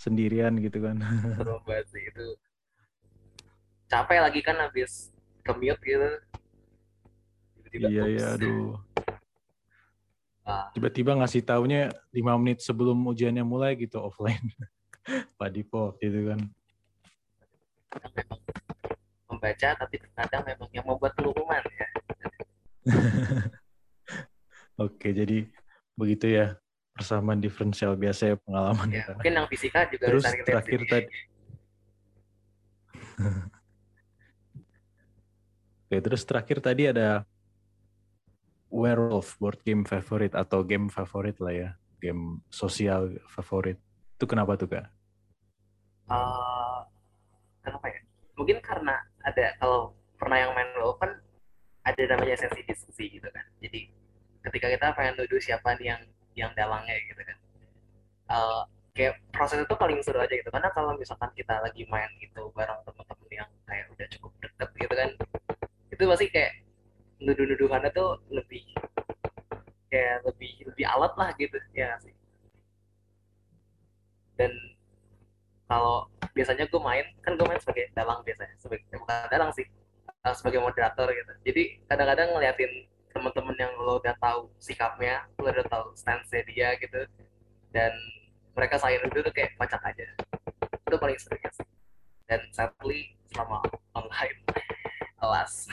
sendirian 0.00 0.56
gitu 0.56 0.80
kan. 0.80 0.96
Seru 1.36 1.60
banget 1.68 1.86
sih 1.92 2.00
itu. 2.08 2.26
Capek 3.92 4.18
lagi 4.24 4.40
kan 4.40 4.56
habis 4.56 5.12
commute 5.44 5.82
gitu. 5.84 6.08
Tiba-tiba 7.68 7.88
iya 7.92 8.04
iya 8.08 8.26
aduh. 8.40 8.80
Ah. 10.40 10.66
tiba-tiba 10.74 11.14
ngasih 11.14 11.46
taunya 11.46 11.94
lima 12.10 12.34
menit 12.34 12.64
sebelum 12.64 12.96
ujiannya 13.12 13.44
mulai 13.44 13.76
gitu 13.76 14.00
offline. 14.00 14.40
Pak 15.38 15.50
Dipo 15.52 15.94
gitu 16.00 16.32
kan. 16.32 16.40
Membaca 19.28 19.68
tapi 19.84 20.00
terkadang 20.00 20.42
memang 20.48 20.70
yang 20.72 20.86
membuat 20.88 21.12
pengumuman 21.14 21.62
ya. 21.76 21.88
Oke, 24.80 25.12
jadi 25.12 25.44
begitu 25.92 26.32
ya 26.32 26.56
persamaan 26.94 27.40
diferensial 27.40 27.96
biasa 27.96 28.34
ya 28.34 28.36
pengalaman 28.40 28.88
ya, 28.92 29.04
mungkin 29.14 29.32
yang 29.32 29.48
fisika 29.48 29.88
juga 29.88 30.04
terus 30.10 30.24
terakhir 30.44 30.80
tadi 30.88 31.08
Oke, 35.90 35.98
terus 36.06 36.22
terakhir 36.22 36.62
tadi 36.62 36.86
ada 36.86 37.26
werewolf 38.70 39.34
board 39.42 39.58
game 39.66 39.82
favorit 39.82 40.38
atau 40.38 40.62
game 40.62 40.86
favorit 40.86 41.34
lah 41.42 41.50
ya, 41.50 41.70
game 41.98 42.38
sosial 42.46 43.18
favorit. 43.26 43.74
Itu 44.14 44.30
kenapa 44.30 44.54
tuh 44.54 44.70
kak? 44.70 44.86
Uh, 46.06 46.86
kenapa 47.66 47.90
ya? 47.90 48.00
Mungkin 48.38 48.62
karena 48.62 49.02
ada 49.26 49.58
kalau 49.58 49.90
pernah 50.14 50.38
yang 50.38 50.54
main 50.54 50.70
werewolf 50.78 51.02
kan 51.02 51.18
ada 51.82 52.02
namanya 52.06 52.38
sesi 52.38 52.62
diskusi 52.62 53.10
gitu 53.10 53.26
kan. 53.26 53.42
Jadi 53.58 53.90
ketika 54.46 54.70
kita 54.70 54.94
pengen 54.94 55.18
nuduh 55.18 55.42
siapa 55.42 55.74
nih 55.74 55.90
yang 55.90 56.02
yang 56.40 56.52
dalangnya 56.56 56.96
gitu 57.04 57.20
kan. 57.20 57.36
Uh, 58.30 58.62
kayak 58.96 59.20
proses 59.30 59.62
itu 59.62 59.74
paling 59.76 60.00
seru 60.00 60.18
aja 60.18 60.32
gitu. 60.32 60.48
Karena 60.48 60.72
kalau 60.72 60.96
misalkan 60.96 61.30
kita 61.36 61.60
lagi 61.60 61.84
main 61.92 62.10
gitu 62.18 62.48
bareng 62.56 62.80
temen-temen 62.88 63.28
yang 63.30 63.48
kayak 63.68 63.86
udah 63.92 64.06
cukup 64.16 64.32
deket 64.40 64.70
gitu 64.80 64.94
kan 64.96 65.10
itu 66.00 66.08
pasti 66.08 66.26
kayak 66.32 66.52
nuduh-nuduhannya 67.20 67.92
tuh 67.92 68.16
lebih 68.32 68.64
kayak 69.92 70.24
lebih 70.24 70.52
lebih 70.64 70.84
alat 70.88 71.12
lah 71.20 71.28
gitu. 71.36 71.60
Ya 71.76 72.00
sih? 72.00 72.16
Dan 74.40 74.48
kalau 75.68 76.08
biasanya 76.32 76.64
gue 76.66 76.80
main 76.80 77.04
kan 77.20 77.36
gue 77.36 77.46
main 77.46 77.60
sebagai 77.60 77.92
dalang 77.92 78.24
biasanya 78.24 78.56
sebagai 78.56 78.88
eh, 78.88 78.98
bukan 78.98 79.28
dalang 79.28 79.52
sih 79.52 79.68
uh, 80.24 80.32
sebagai 80.32 80.64
moderator 80.64 81.12
gitu. 81.12 81.32
Jadi 81.44 81.62
kadang-kadang 81.84 82.32
ngeliatin 82.32 82.89
teman-teman 83.10 83.56
yang 83.58 83.72
lo 83.78 83.98
udah 83.98 84.14
tahu 84.18 84.50
sikapnya 84.62 85.26
lo 85.38 85.50
udah 85.50 85.66
tahu 85.66 85.86
stance 85.98 86.30
dia 86.46 86.74
gitu 86.78 87.06
dan 87.74 87.92
mereka 88.54 88.76
sayang 88.78 89.06
itu 89.06 89.22
tuh 89.22 89.32
kayak 89.34 89.54
kocak 89.56 89.82
aja. 89.86 90.06
Itu 90.86 90.96
paling 90.98 91.18
sering 91.18 91.42
sih 91.54 91.66
dan 92.30 92.40
sadly 92.54 93.18
selama 93.34 93.58
online 93.90 94.38
alas 95.24 95.66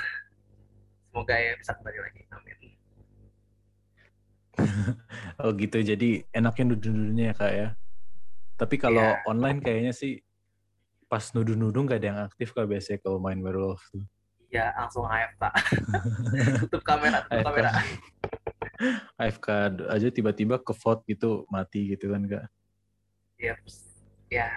semoga 1.09 1.37
ya 1.37 1.53
bisa 1.57 1.73
kembali 1.77 1.99
lagi. 2.01 2.21
Amin. 2.33 2.57
Oh 5.37 5.53
gitu. 5.53 5.77
Jadi 5.85 6.25
enaknya 6.33 6.73
nuduh-nuduhnya 6.73 7.25
ya 7.29 7.35
kak 7.37 7.53
ya? 7.53 7.69
Tapi 8.57 8.75
kalau 8.81 9.05
yeah. 9.05 9.21
online 9.29 9.61
kayaknya 9.61 9.93
sih 9.93 10.25
pas 11.05 11.21
nuduh-nuduh 11.29 11.85
nggak 11.85 12.01
ada 12.01 12.07
yang 12.09 12.19
aktif 12.25 12.57
kak 12.57 12.65
biasanya 12.65 12.97
kalau 13.05 13.21
main 13.21 13.37
werewolf 13.37 13.85
tuh. 13.93 14.01
Iya, 14.47 14.71
langsung 14.79 15.03
AFK. 15.03 15.43
tutup 16.63 16.83
kamera, 16.87 17.19
tutup 17.27 17.43
AFK. 17.43 17.47
kamera. 17.51 17.71
AFK 19.19 19.47
aja 19.91 20.07
tiba-tiba 20.07 20.55
ke 20.63 20.71
vote 20.71 21.03
gitu, 21.03 21.43
mati 21.51 21.91
gitu 21.91 22.15
kan 22.15 22.23
kak. 22.23 22.45
Iya, 23.37 23.53
yep. 23.53 23.59
ya, 24.31 24.49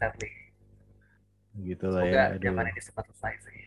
sadly. 0.00 0.30
Gitu 1.60 1.86
lah 1.86 2.02
ya. 2.08 2.10
Semoga 2.10 2.24
zaman 2.40 2.64
ini 2.72 2.80
cepat 2.80 3.04
selesai 3.12 3.34
sih. 3.44 3.58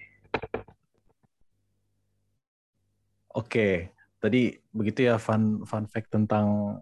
Oke, 3.38 3.94
tadi 4.18 4.58
begitu 4.74 5.06
ya 5.06 5.22
fun 5.22 5.62
fun 5.70 5.86
fact 5.86 6.10
tentang 6.10 6.80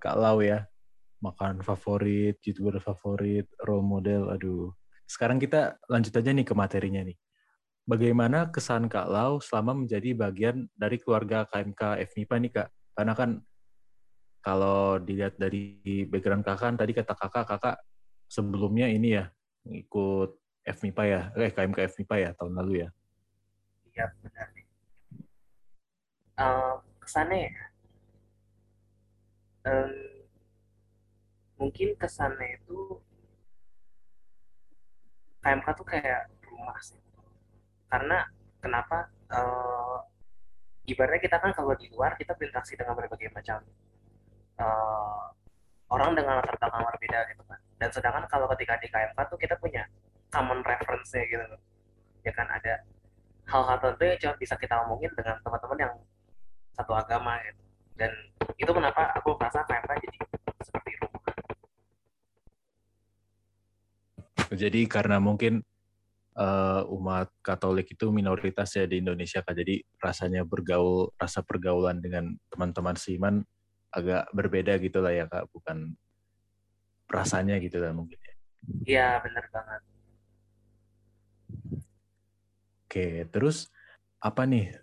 Kak 0.00 0.16
Lau 0.16 0.40
ya 0.40 0.64
makan 1.20 1.60
favorit, 1.60 2.40
youtuber 2.40 2.80
favorit, 2.80 3.44
role 3.60 3.84
model, 3.84 4.32
aduh. 4.32 4.72
Sekarang 5.04 5.36
kita 5.36 5.76
lanjut 5.92 6.16
aja 6.16 6.32
nih 6.32 6.46
ke 6.48 6.56
materinya 6.56 7.04
nih. 7.04 7.16
Bagaimana 7.90 8.54
kesan 8.54 8.86
Kak 8.86 9.10
Lau 9.10 9.42
selama 9.42 9.74
menjadi 9.82 10.14
bagian 10.14 10.70
dari 10.78 10.94
keluarga 11.02 11.42
KMK 11.50 12.06
FMIPA 12.06 12.36
nih 12.38 12.52
Kak? 12.54 12.68
Karena 12.94 13.14
kan 13.18 13.30
kalau 14.46 15.02
dilihat 15.02 15.34
dari 15.34 15.82
background 16.06 16.46
kakak, 16.46 16.70
kan 16.70 16.74
tadi 16.78 16.94
kata 16.94 17.18
kakak, 17.18 17.50
kakak 17.50 17.76
sebelumnya 18.30 18.86
ini 18.86 19.18
ya, 19.18 19.26
ikut 19.66 20.38
FMIPA 20.62 21.02
ya, 21.02 21.20
eh 21.34 21.50
KMK 21.50 21.78
FMIPA 21.90 22.16
ya, 22.22 22.30
tahun 22.38 22.54
lalu 22.62 22.86
ya? 22.86 22.88
Iya, 23.90 24.06
benar. 24.22 24.48
Uh, 26.38 26.74
kesannya 27.02 27.50
ya, 27.50 27.64
um, 29.66 29.92
mungkin 31.58 31.98
kesannya 31.98 32.54
itu 32.54 33.02
KMK 35.42 35.66
tuh 35.74 35.86
kayak 35.90 36.30
rumah 36.46 36.78
sih 36.78 37.09
karena 37.90 38.22
kenapa 38.62 39.10
uh, 39.34 39.98
ibaratnya 40.86 41.20
kita 41.20 41.36
kan 41.42 41.50
kalau 41.52 41.74
di 41.74 41.90
luar 41.90 42.14
kita 42.14 42.38
berinteraksi 42.38 42.78
dengan 42.78 42.94
berbagai 42.94 43.34
macam 43.34 43.58
uh, 44.62 45.26
orang 45.90 46.14
dengan 46.14 46.38
latar 46.38 46.54
belakang 46.54 46.86
berbeda 46.86 47.18
gitu 47.34 47.42
kan. 47.50 47.58
Dan 47.82 47.88
sedangkan 47.90 48.24
kalau 48.30 48.46
ketika 48.54 48.78
di 48.78 48.88
KMK 48.88 49.18
tuh 49.26 49.38
kita 49.38 49.54
punya 49.58 49.82
common 50.30 50.62
reference-nya 50.62 51.26
gitu 51.26 51.56
ya 52.20 52.32
kan 52.36 52.46
ada 52.52 52.84
hal-hal 53.48 53.76
tertentu 53.80 54.04
yang 54.06 54.18
cuma 54.20 54.34
bisa 54.38 54.54
kita 54.54 54.74
omongin 54.86 55.10
dengan 55.18 55.40
teman-teman 55.42 55.78
yang 55.82 55.92
satu 56.78 56.92
agama 56.94 57.40
gitu. 57.42 57.62
Dan 57.98 58.12
itu 58.56 58.70
kenapa 58.70 59.10
aku 59.18 59.34
merasa 59.36 59.66
KMK 59.66 59.90
jadi 60.06 60.18
seperti 60.62 60.90
rumah 61.02 61.20
Jadi 64.50 64.80
karena 64.86 65.18
mungkin 65.22 65.62
uh, 66.36 66.82
umat 66.94 67.30
Katolik 67.42 67.90
itu 67.94 68.10
minoritas 68.10 68.74
ya 68.76 68.84
di 68.86 69.02
Indonesia 69.02 69.40
kak. 69.42 69.56
Jadi 69.56 69.82
rasanya 69.98 70.42
bergaul, 70.46 71.10
rasa 71.16 71.40
pergaulan 71.40 71.98
dengan 71.98 72.36
teman-teman 72.52 72.94
seiman 72.94 73.42
agak 73.90 74.30
berbeda 74.30 74.78
gitu 74.78 75.02
lah 75.02 75.10
ya 75.14 75.26
kak, 75.26 75.50
bukan 75.50 75.94
rasanya 77.10 77.58
gitu 77.58 77.82
lah 77.82 77.90
mungkin 77.90 78.18
ya. 78.18 78.34
Iya 78.86 79.08
benar 79.24 79.44
banget. 79.50 79.82
Oke, 82.86 83.06
terus 83.30 83.70
apa 84.18 84.46
nih 84.46 84.74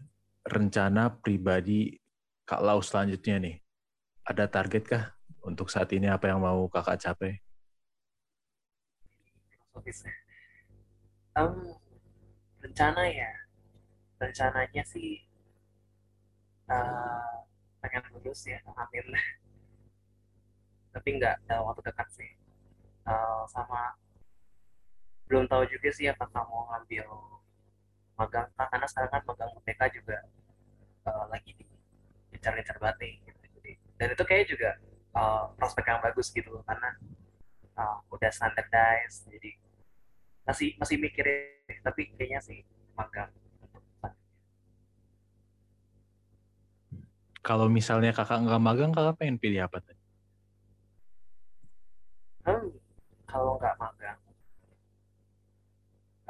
rencana 0.47 1.11
pribadi 1.11 1.99
Kak 2.47 2.63
Lau 2.63 2.79
selanjutnya 2.79 3.35
nih? 3.43 3.55
Ada 4.23 4.47
target 4.47 4.83
kah 4.87 5.03
untuk 5.43 5.67
saat 5.67 5.91
ini 5.91 6.07
apa 6.07 6.31
yang 6.31 6.39
mau 6.39 6.67
kakak 6.71 7.03
capai? 7.03 7.43
filosofisnya 9.77 10.26
um, 11.37 11.77
rencana 12.65 13.03
ya. 13.07 13.31
Rencananya 14.17 14.81
sih 14.81 15.21
uh, 16.65 17.45
pengen 17.85 18.01
lulus 18.17 18.49
ya 18.49 18.57
amin 18.65 19.05
tapi 20.97 21.13
nggak 21.21 21.45
dalam 21.45 21.69
waktu 21.69 21.85
dekat 21.85 22.07
sih. 22.17 22.31
Uh, 23.07 23.45
sama 23.47 23.93
belum 25.29 25.45
tahu 25.45 25.63
juga 25.69 25.89
sih 25.93 26.09
apakah 26.09 26.43
mau 26.49 26.65
ngambil 26.73 27.05
magang 28.17 28.47
karena 28.57 28.87
sekarang 28.89 29.11
kan 29.13 29.23
magang 29.29 29.51
UTK 29.53 29.81
juga 30.01 30.17
uh, 31.05 31.25
lagi 31.29 31.53
di 31.53 31.67
gencar-gencar 32.33 32.81
banget 32.81 33.21
gitu. 33.23 33.37
dan 33.99 34.07
itu 34.13 34.23
kayak 34.25 34.45
juga 34.49 34.69
uh, 35.13 35.51
prospek 35.59 35.85
yang 35.85 36.01
bagus 36.01 36.27
gitu 36.33 36.63
karena 36.65 36.89
uh, 37.77 38.01
udah 38.09 38.31
standardized 38.33 39.29
jadi 39.29 39.36
masih 40.47 40.79
masih 40.79 40.95
mikirin 40.95 41.83
tapi 41.83 42.07
kayaknya 42.15 42.39
sih 42.39 42.63
magang. 42.95 43.27
Kalau 47.43 47.67
misalnya 47.67 48.15
kakak 48.15 48.43
nggak 48.47 48.63
magang 48.63 48.91
kakak 48.95 49.15
pengen 49.19 49.37
pilih 49.39 49.67
apa 49.67 49.83
tadi? 49.83 50.03
Hmm, 52.47 52.71
kalau 53.27 53.59
nggak 53.59 53.75
magang 53.75 54.19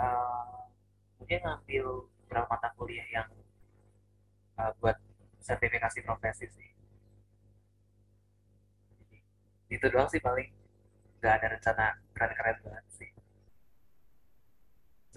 uh, 0.02 0.66
mungkin 1.22 1.40
ngambil 1.42 1.86
beberapa 2.26 2.48
mata 2.50 2.70
kuliah 2.78 3.06
yang 3.14 3.30
uh, 4.58 4.74
buat 4.82 4.98
sertifikasi 5.42 6.02
profesi 6.02 6.46
sih. 6.50 6.70
Itu 9.70 9.86
doang 9.94 10.10
sih 10.10 10.22
paling. 10.22 10.50
Nggak 11.18 11.34
ada 11.34 11.48
rencana 11.58 11.86
keren-keren 12.14 12.58
banget 12.62 12.86
sih 12.94 13.17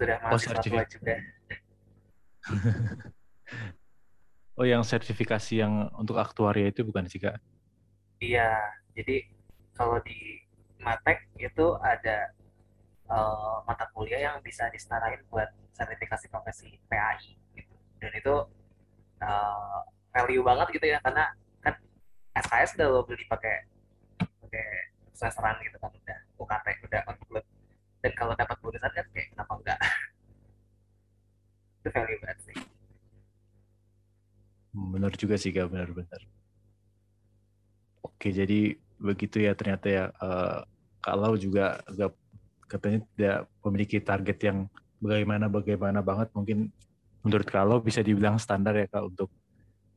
sudah 0.01 0.17
oh, 0.17 0.33
mahasiswa 0.33 0.85
juga. 0.89 1.15
oh, 4.57 4.65
yang 4.65 4.81
sertifikasi 4.81 5.61
yang 5.61 5.93
untuk 5.93 6.17
aktuaria 6.17 6.73
itu 6.73 6.81
bukan 6.81 7.05
sih, 7.05 7.21
Kak? 7.21 7.37
Iya, 8.17 8.57
jadi 8.97 9.29
kalau 9.77 10.01
di 10.01 10.41
Matek 10.81 11.29
itu 11.37 11.77
ada 11.77 12.33
uh, 13.05 13.61
mata 13.69 13.85
kuliah 13.93 14.33
yang 14.33 14.41
bisa 14.41 14.65
disetarain 14.73 15.21
buat 15.29 15.53
sertifikasi 15.77 16.25
profesi 16.33 16.81
PAI 16.89 17.37
gitu. 17.53 17.75
Dan 18.01 18.11
itu 18.17 18.33
uh, 19.21 19.85
value 20.09 20.41
banget 20.41 20.73
gitu 20.73 20.89
ya 20.89 20.97
karena 21.05 21.29
kan 21.61 21.77
SKS 22.41 22.81
udah 22.81 22.87
lo 22.89 23.05
beli 23.05 23.21
pakai 23.29 23.69
pakai 24.17 24.65
semesteran 25.13 25.61
gitu 25.61 25.77
kan 25.77 25.93
udah 25.93 26.17
UKT 26.41 26.67
udah 26.89 27.01
on 27.05 27.17
dan 28.01 28.11
kalau 28.17 28.33
dapat 28.33 28.57
bonusan 28.59 28.91
kan 28.91 29.05
kayak 29.13 29.27
kenapa 29.33 29.53
enggak? 29.61 29.79
Itu 31.81 31.89
value 31.89 32.19
banget 32.21 32.39
sih. 32.45 32.55
Benar 34.71 35.11
juga 35.17 35.35
sih 35.37 35.53
kak. 35.53 35.69
Benar-benar 35.69 36.21
oke 38.21 38.29
jadi 38.29 38.77
begitu 39.01 39.41
ya 39.41 39.57
ternyata 39.57 39.87
ya 39.89 40.03
uh, 40.21 40.61
kalau 41.01 41.33
juga 41.33 41.81
agak 41.89 42.13
katanya 42.69 42.99
tidak 43.17 43.37
memiliki 43.65 43.97
target 43.97 44.37
yang 44.45 44.57
bagaimana 45.01 45.49
bagaimana 45.49 46.05
banget. 46.05 46.29
Mungkin 46.37 46.69
menurut 47.25 47.49
kalau 47.49 47.81
bisa 47.81 48.05
dibilang 48.05 48.37
standar 48.37 48.77
ya 48.77 48.85
kak 48.85 49.09
untuk 49.09 49.33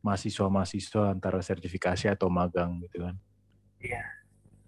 mahasiswa-mahasiswa 0.01 1.13
antara 1.13 1.45
sertifikasi 1.45 2.09
atau 2.09 2.33
magang 2.33 2.81
gitu 2.89 3.05
kan. 3.05 3.15
Iya. 3.85 4.01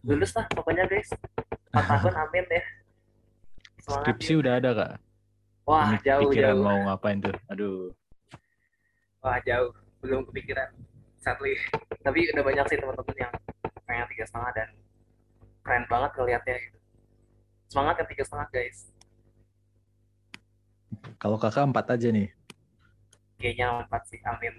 Lulus 0.05 0.37
lah 0.37 0.44
pokoknya 0.53 0.85
guys. 0.85 1.09
Empat 1.72 2.05
tahun 2.05 2.14
amin 2.29 2.44
ya 2.53 2.62
Skripsi 3.87 4.33
ya. 4.33 4.38
udah 4.42 4.53
ada 4.59 4.70
kak? 4.72 4.92
Wah 5.62 5.87
Ini 5.88 5.99
jauh 6.03 6.22
pikiran 6.29 6.53
jauh. 6.53 6.62
mau 6.62 6.79
ngapain 6.85 7.18
tuh? 7.18 7.35
Aduh. 7.49 7.90
Wah 9.18 9.38
jauh, 9.42 9.70
belum 9.99 10.27
kepikiran. 10.27 10.70
Sadly. 11.16 11.59
Tapi 12.01 12.31
udah 12.31 12.44
banyak 12.44 12.64
sih 12.66 12.79
teman-teman 12.79 13.16
yang 13.16 13.33
pengen 13.83 14.07
tiga 14.09 14.25
setengah 14.25 14.51
dan 14.53 14.68
keren 15.62 15.85
banget 15.87 16.11
ngelihatnya 16.14 16.55
gitu 16.61 16.79
semangat 17.66 17.94
yang 17.99 18.09
tiga 18.09 18.22
setengah 18.22 18.49
guys 18.49 18.79
Kalau 21.18 21.35
kakak 21.37 21.66
empat 21.66 21.87
aja 21.90 22.09
nih. 22.11 22.31
kayaknya 23.37 23.83
empat 23.83 24.03
sih 24.07 24.18
amin 24.22 24.55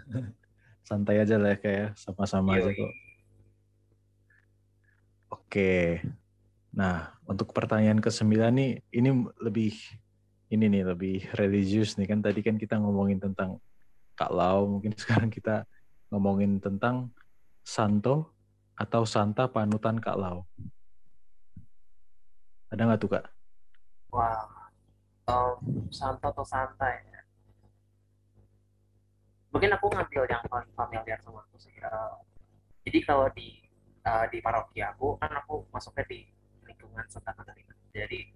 Santai 0.88 1.16
aja 1.16 1.38
lah 1.38 1.54
ya 1.54 1.58
kayak 1.58 1.88
sama-sama 1.94 2.58
aja 2.58 2.68
kok. 2.68 2.92
Oke. 5.30 6.02
Nah, 6.74 7.14
untuk 7.30 7.54
pertanyaan 7.54 8.02
ke-9 8.02 8.50
nih, 8.50 8.82
ini 8.90 9.10
lebih 9.38 9.74
ini 10.50 10.66
nih 10.70 10.82
lebih 10.86 11.16
religius 11.34 11.96
nih 11.98 12.06
kan 12.06 12.20
tadi 12.22 12.44
kan 12.44 12.54
kita 12.58 12.78
ngomongin 12.78 13.18
tentang 13.18 13.58
Kak 14.14 14.30
Lau, 14.30 14.66
mungkin 14.66 14.94
sekarang 15.02 15.30
kita 15.30 15.66
ngomongin 16.10 16.58
tentang 16.58 17.10
Santo 17.62 18.34
atau 18.74 19.06
Santa 19.06 19.46
panutan 19.46 19.98
Kak 20.02 20.18
Lau. 20.18 20.46
Ada 22.70 22.82
nggak 22.90 23.00
tuh 23.00 23.10
Kak? 23.14 23.24
wah 24.14 24.70
um, 25.26 25.90
santo 25.90 26.30
atau 26.30 26.46
santai 26.46 27.02
ya 27.10 27.20
mungkin 29.50 29.74
aku 29.74 29.90
ngambil 29.90 30.22
yang 30.30 30.42
paling 30.46 30.70
familiar 30.78 31.18
sama 31.18 31.42
aku 31.42 31.58
sih 31.58 31.74
Eh, 31.74 32.14
jadi 32.88 32.98
kalau 33.04 33.28
di 33.34 33.60
eh, 34.06 34.26
di 34.32 34.38
paroki 34.40 34.80
aku 34.80 35.20
kan 35.20 35.30
aku 35.36 35.68
masuknya 35.68 36.04
di 36.08 36.24
lingkungan 36.94 37.10
Santa 37.10 37.34
Katarina 37.34 37.74
jadi 37.90 38.30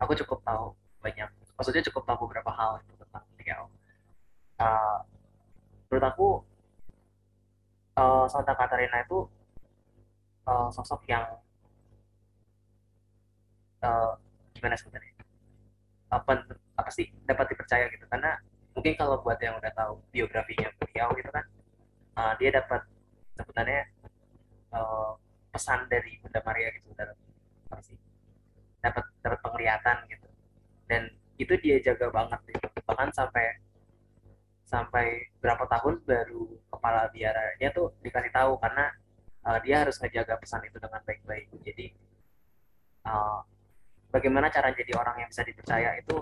aku 0.00 0.16
cukup 0.24 0.40
tahu 0.40 0.72
banyak 1.04 1.28
maksudnya 1.58 1.82
cukup 1.92 2.02
tahu 2.08 2.16
beberapa 2.24 2.54
hal 2.54 2.78
itu 2.86 2.94
tentang 3.02 3.24
beliau. 3.34 3.66
Eh, 4.62 4.98
menurut 5.90 6.04
aku 6.06 6.28
eh, 7.98 8.24
Santa 8.30 8.54
Katarina 8.54 9.02
itu 9.02 9.26
eh, 10.46 10.68
sosok 10.70 11.02
yang 11.10 11.26
eh, 13.82 14.12
gimana 14.54 14.76
sebenarnya? 14.78 15.14
Apa 16.14 16.32
apa 16.78 16.90
sih 16.94 17.10
dapat 17.26 17.46
dipercaya 17.52 17.90
gitu. 17.90 18.06
Karena 18.06 18.38
mungkin 18.72 18.94
kalau 18.94 19.18
buat 19.26 19.38
yang 19.42 19.58
udah 19.58 19.72
tahu 19.74 19.98
biografinya 20.14 20.70
beliau 20.78 21.10
gitu 21.18 21.30
kan 21.34 21.44
eh, 22.18 22.32
dia 22.38 22.50
dapat 22.54 22.80
sebutannya 23.34 23.82
eh, 24.78 25.10
pesan 25.50 25.90
dari 25.90 26.22
Bunda 26.22 26.40
Maria 26.46 26.70
gitu 26.78 26.94
dalam 26.94 27.18
sih. 27.84 27.98
Dapat 28.80 29.04
dapat 29.20 29.40
penglihatan 29.44 29.96
gitu. 30.08 30.28
Dan 30.88 31.02
itu 31.38 31.54
dia 31.60 31.76
jaga 31.84 32.10
banget 32.10 32.40
gitu. 32.50 32.66
bahkan 32.88 33.12
sampai 33.14 33.62
sampai 34.64 35.28
berapa 35.38 35.64
tahun 35.68 36.02
baru 36.04 36.44
kepala 36.72 37.08
biaranya 37.12 37.68
tuh 37.72 37.94
dikasih 38.00 38.32
tahu 38.32 38.56
karena 38.58 38.90
eh, 39.46 39.58
dia 39.64 39.84
harus 39.84 39.96
ngejaga 40.00 40.40
pesan 40.40 40.64
itu 40.64 40.76
dengan 40.80 41.00
baik-baik. 41.04 41.46
Jadi 41.62 41.86
eh, 43.06 43.38
bagaimana 44.12 44.48
cara 44.48 44.72
jadi 44.72 44.92
orang 44.96 45.24
yang 45.24 45.28
bisa 45.28 45.44
dipercaya 45.44 46.00
itu 46.00 46.16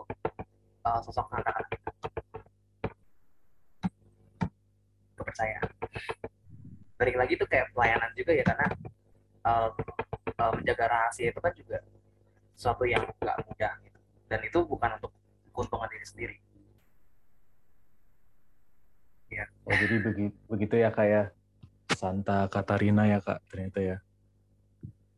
uh, 0.87 1.00
sosok 1.02 1.26
kita 1.30 1.52
kepercayaan. 5.18 5.68
Balik 6.96 7.16
lagi 7.18 7.35
tuh 7.37 7.48
kayak 7.50 7.70
pelayanan 7.74 8.11
juga 8.14 8.32
ya 8.32 8.44
karena 8.46 8.66
uh, 9.44 9.68
uh, 9.74 10.05
menjaga 10.37 10.85
rahasia 10.87 11.33
itu 11.33 11.40
kan 11.40 11.53
juga 11.57 11.81
sesuatu 12.57 12.85
yang 12.85 13.05
nggak 13.20 13.38
mudah 13.44 13.72
gitu. 13.85 13.99
dan 14.29 14.40
itu 14.44 14.59
bukan 14.64 14.90
untuk 15.01 15.12
keuntungan 15.53 15.88
diri 15.88 16.07
sendiri 16.07 16.37
Oh, 19.66 19.75
jadi 19.75 19.99
begitu, 19.99 20.37
begitu 20.46 20.75
ya 20.79 20.94
kayak 20.94 21.35
Santa 21.90 22.46
Katarina 22.46 23.11
ya 23.11 23.18
Kak 23.18 23.42
ternyata 23.51 23.83
ya. 23.83 23.96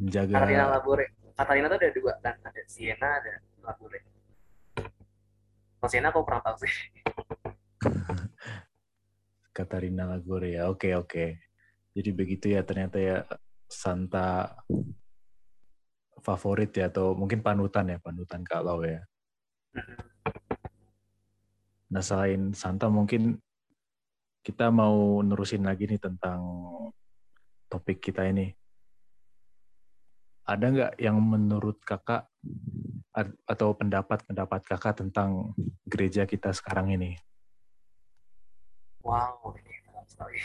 Menjaga 0.00 0.40
Katarina 0.40 0.64
Labore 0.72 1.06
Katarina 1.36 1.66
tuh 1.68 1.76
ada 1.76 1.90
dua 1.92 2.12
kan 2.24 2.34
ada 2.40 2.62
Siena 2.64 3.20
ada 3.20 3.44
Labore 3.60 4.00
kalau 5.78 5.90
Siena 5.92 6.08
aku 6.08 6.24
kurang 6.24 6.40
tahu 6.40 6.64
sih 6.64 6.72
Katarina 9.58 10.06
Lagore 10.06 10.54
ya. 10.54 10.70
Oke, 10.70 10.94
oke. 10.94 11.34
Jadi 11.90 12.10
begitu 12.14 12.46
ya 12.54 12.62
ternyata 12.62 13.02
ya 13.02 13.26
Santa 13.66 14.54
favorit 16.22 16.70
ya 16.74 16.90
atau 16.90 17.14
mungkin 17.16 17.40
panutan 17.40 17.88
ya, 17.90 17.98
panutan 17.98 18.42
Kak 18.44 18.62
Lau 18.64 18.82
ya. 18.84 19.02
Nah, 21.88 22.02
selain 22.04 22.52
Santa 22.52 22.92
mungkin 22.92 23.40
kita 24.44 24.68
mau 24.72 25.20
nerusin 25.24 25.64
lagi 25.64 25.88
nih 25.88 26.00
tentang 26.00 26.40
topik 27.68 28.00
kita 28.00 28.28
ini. 28.28 28.52
Ada 30.48 30.66
nggak 30.72 30.92
yang 30.96 31.20
menurut 31.20 31.76
kakak 31.84 32.24
atau 33.44 33.68
pendapat-pendapat 33.76 34.60
kakak 34.64 35.04
tentang 35.04 35.52
gereja 35.84 36.24
kita 36.24 36.52
sekarang 36.56 36.96
ini? 36.96 37.20
Wow, 39.04 39.52
dalam 39.52 40.06
sekali. 40.08 40.40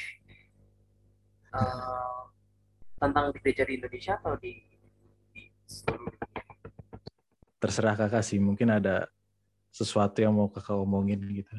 Eh, 1.54 2.20
tentang 2.98 3.30
gereja 3.40 3.64
di 3.64 3.74
Indonesia 3.80 4.18
atau 4.20 4.36
di 4.36 4.73
Terserah 7.58 7.96
kakak 7.96 8.22
sih, 8.22 8.38
mungkin 8.38 8.70
ada 8.70 9.08
sesuatu 9.74 10.22
yang 10.22 10.36
mau 10.36 10.52
kakak 10.52 10.78
omongin 10.78 11.24
gitu. 11.32 11.56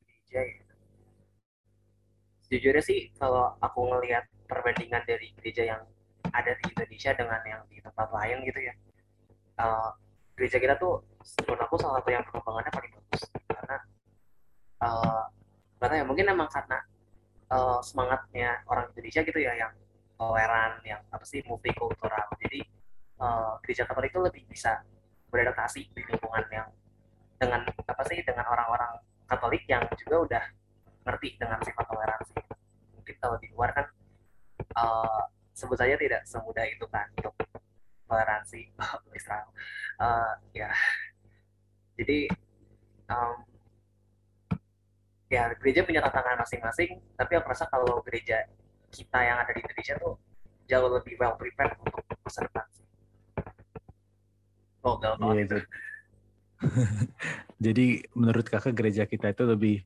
Gereja 0.00 0.40
ya. 0.40 0.64
Sejujurnya 2.48 2.84
sih, 2.84 3.12
kalau 3.20 3.52
aku 3.60 3.84
ngelihat 3.90 4.24
perbandingan 4.48 5.04
dari 5.04 5.32
gereja 5.40 5.76
yang 5.76 5.82
ada 6.32 6.52
di 6.56 6.64
Indonesia 6.72 7.12
dengan 7.12 7.40
yang 7.44 7.62
di 7.68 7.80
tempat 7.84 8.08
lain 8.08 8.40
gitu 8.48 8.60
ya, 8.60 8.74
eh, 9.60 9.90
gereja 10.36 10.56
kita 10.56 10.74
tuh 10.80 11.04
menurut 11.44 11.60
aku 11.68 11.76
salah 11.78 12.00
satu 12.00 12.10
yang 12.10 12.24
perkembangannya 12.24 12.72
paling 12.72 12.92
bagus 12.98 13.22
karena 13.46 13.76
eh 14.82 15.22
nggak 15.78 15.88
tahu 15.88 15.98
ya 15.98 16.04
mungkin 16.06 16.26
emang 16.30 16.48
karena 16.50 16.78
eh, 17.52 17.78
semangatnya 17.84 18.48
orang 18.66 18.90
Indonesia 18.94 19.20
gitu 19.22 19.38
ya 19.38 19.52
yang 19.54 19.72
toleran 20.22 20.72
yang 20.86 21.02
apa 21.10 21.24
sih 21.26 21.42
multikultural 21.42 22.30
jadi 22.38 22.60
eh, 23.18 23.52
gereja 23.66 23.82
Katolik 23.90 24.14
itu 24.14 24.22
lebih 24.22 24.42
bisa 24.46 24.78
beradaptasi 25.32 25.90
di 25.90 26.02
lingkungan 26.06 26.44
yang 26.52 26.68
dengan 27.40 27.66
apa 27.66 28.02
sih 28.06 28.22
dengan 28.22 28.46
orang-orang 28.46 29.02
Katolik 29.26 29.64
yang 29.66 29.82
juga 29.96 30.16
udah 30.28 30.44
ngerti 31.08 31.40
dengan 31.40 31.58
sifat 31.64 31.88
toleransi. 31.88 32.36
Mungkin 32.94 33.16
kalau 33.18 33.36
di 33.40 33.48
luar 33.50 33.72
kan 33.74 33.86
eh, 34.60 35.22
sebut 35.56 35.76
saja 35.80 35.96
tidak 35.98 36.22
semudah 36.28 36.68
itu 36.68 36.84
kan 36.92 37.08
untuk 37.18 37.34
toleransi 38.06 38.70
Israel. 39.18 39.48
Eh, 39.98 40.32
ya. 40.62 40.70
Jadi 41.96 42.28
em, 43.08 43.36
ya 45.32 45.48
gereja 45.56 45.80
punya 45.88 46.04
tantangan 46.04 46.44
masing-masing 46.44 47.00
tapi 47.16 47.32
aku 47.40 47.48
rasa 47.48 47.64
kalau 47.72 48.04
gereja 48.04 48.44
kita 48.92 49.18
yang 49.24 49.40
ada 49.40 49.50
di 49.56 49.60
Indonesia 49.64 49.94
tuh 49.96 50.14
jauh 50.68 50.88
lebih 50.92 51.16
well 51.16 51.34
prepared 51.40 51.74
untuk 51.80 52.04
masa 52.20 52.44
depan. 52.44 52.66
Oh, 54.82 54.98
Iya, 55.00 55.46
itu. 55.46 55.58
Jadi 57.64 57.86
menurut 58.12 58.46
kakak 58.46 58.74
gereja 58.74 59.04
kita 59.08 59.30
itu 59.32 59.42
lebih 59.46 59.76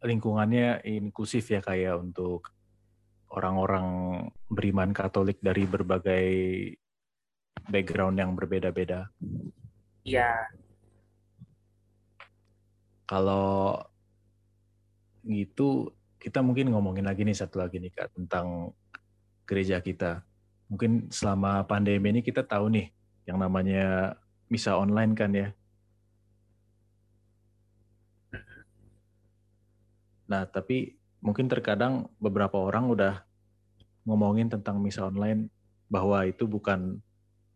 lingkungannya 0.00 0.80
inklusif 0.86 1.52
ya 1.52 1.60
kayak 1.60 2.00
untuk 2.00 2.48
orang-orang 3.30 3.86
beriman 4.48 4.90
Katolik 4.90 5.38
dari 5.44 5.68
berbagai 5.68 6.28
background 7.68 8.16
yang 8.18 8.32
berbeda-beda. 8.34 9.10
Iya, 10.02 10.48
Kalau 13.10 13.74
gitu 15.26 15.90
kita 16.20 16.44
mungkin 16.44 16.68
ngomongin 16.68 17.08
lagi 17.08 17.24
nih 17.24 17.32
satu 17.32 17.64
lagi 17.64 17.80
nih 17.80 17.96
Kak 17.96 18.12
tentang 18.12 18.76
gereja 19.48 19.80
kita. 19.80 20.20
Mungkin 20.68 21.08
selama 21.08 21.64
pandemi 21.64 22.12
ini 22.12 22.20
kita 22.20 22.44
tahu 22.44 22.68
nih 22.68 22.92
yang 23.24 23.40
namanya 23.40 24.14
misa 24.52 24.76
online 24.76 25.16
kan 25.16 25.32
ya. 25.32 25.48
Nah, 30.30 30.46
tapi 30.46 30.94
mungkin 31.18 31.50
terkadang 31.50 32.06
beberapa 32.22 32.60
orang 32.60 32.86
udah 32.92 33.14
ngomongin 34.06 34.52
tentang 34.52 34.78
misa 34.78 35.08
online 35.08 35.50
bahwa 35.90 36.22
itu 36.28 36.46
bukan 36.46 37.02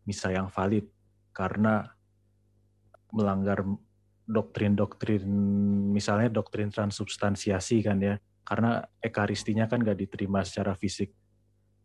misa 0.03 0.33
yang 0.33 0.51
valid 0.51 0.83
karena 1.31 1.95
melanggar 3.15 3.63
doktrin-doktrin 4.25 5.23
misalnya 5.93 6.27
doktrin 6.33 6.67
transubstansiasi 6.73 7.79
kan 7.85 8.01
ya 8.01 8.15
karena 8.45 8.85
ekaristinya 9.01 9.65
kan 9.65 9.81
gak 9.81 9.97
diterima 9.97 10.45
secara 10.45 10.77
fisik 10.77 11.11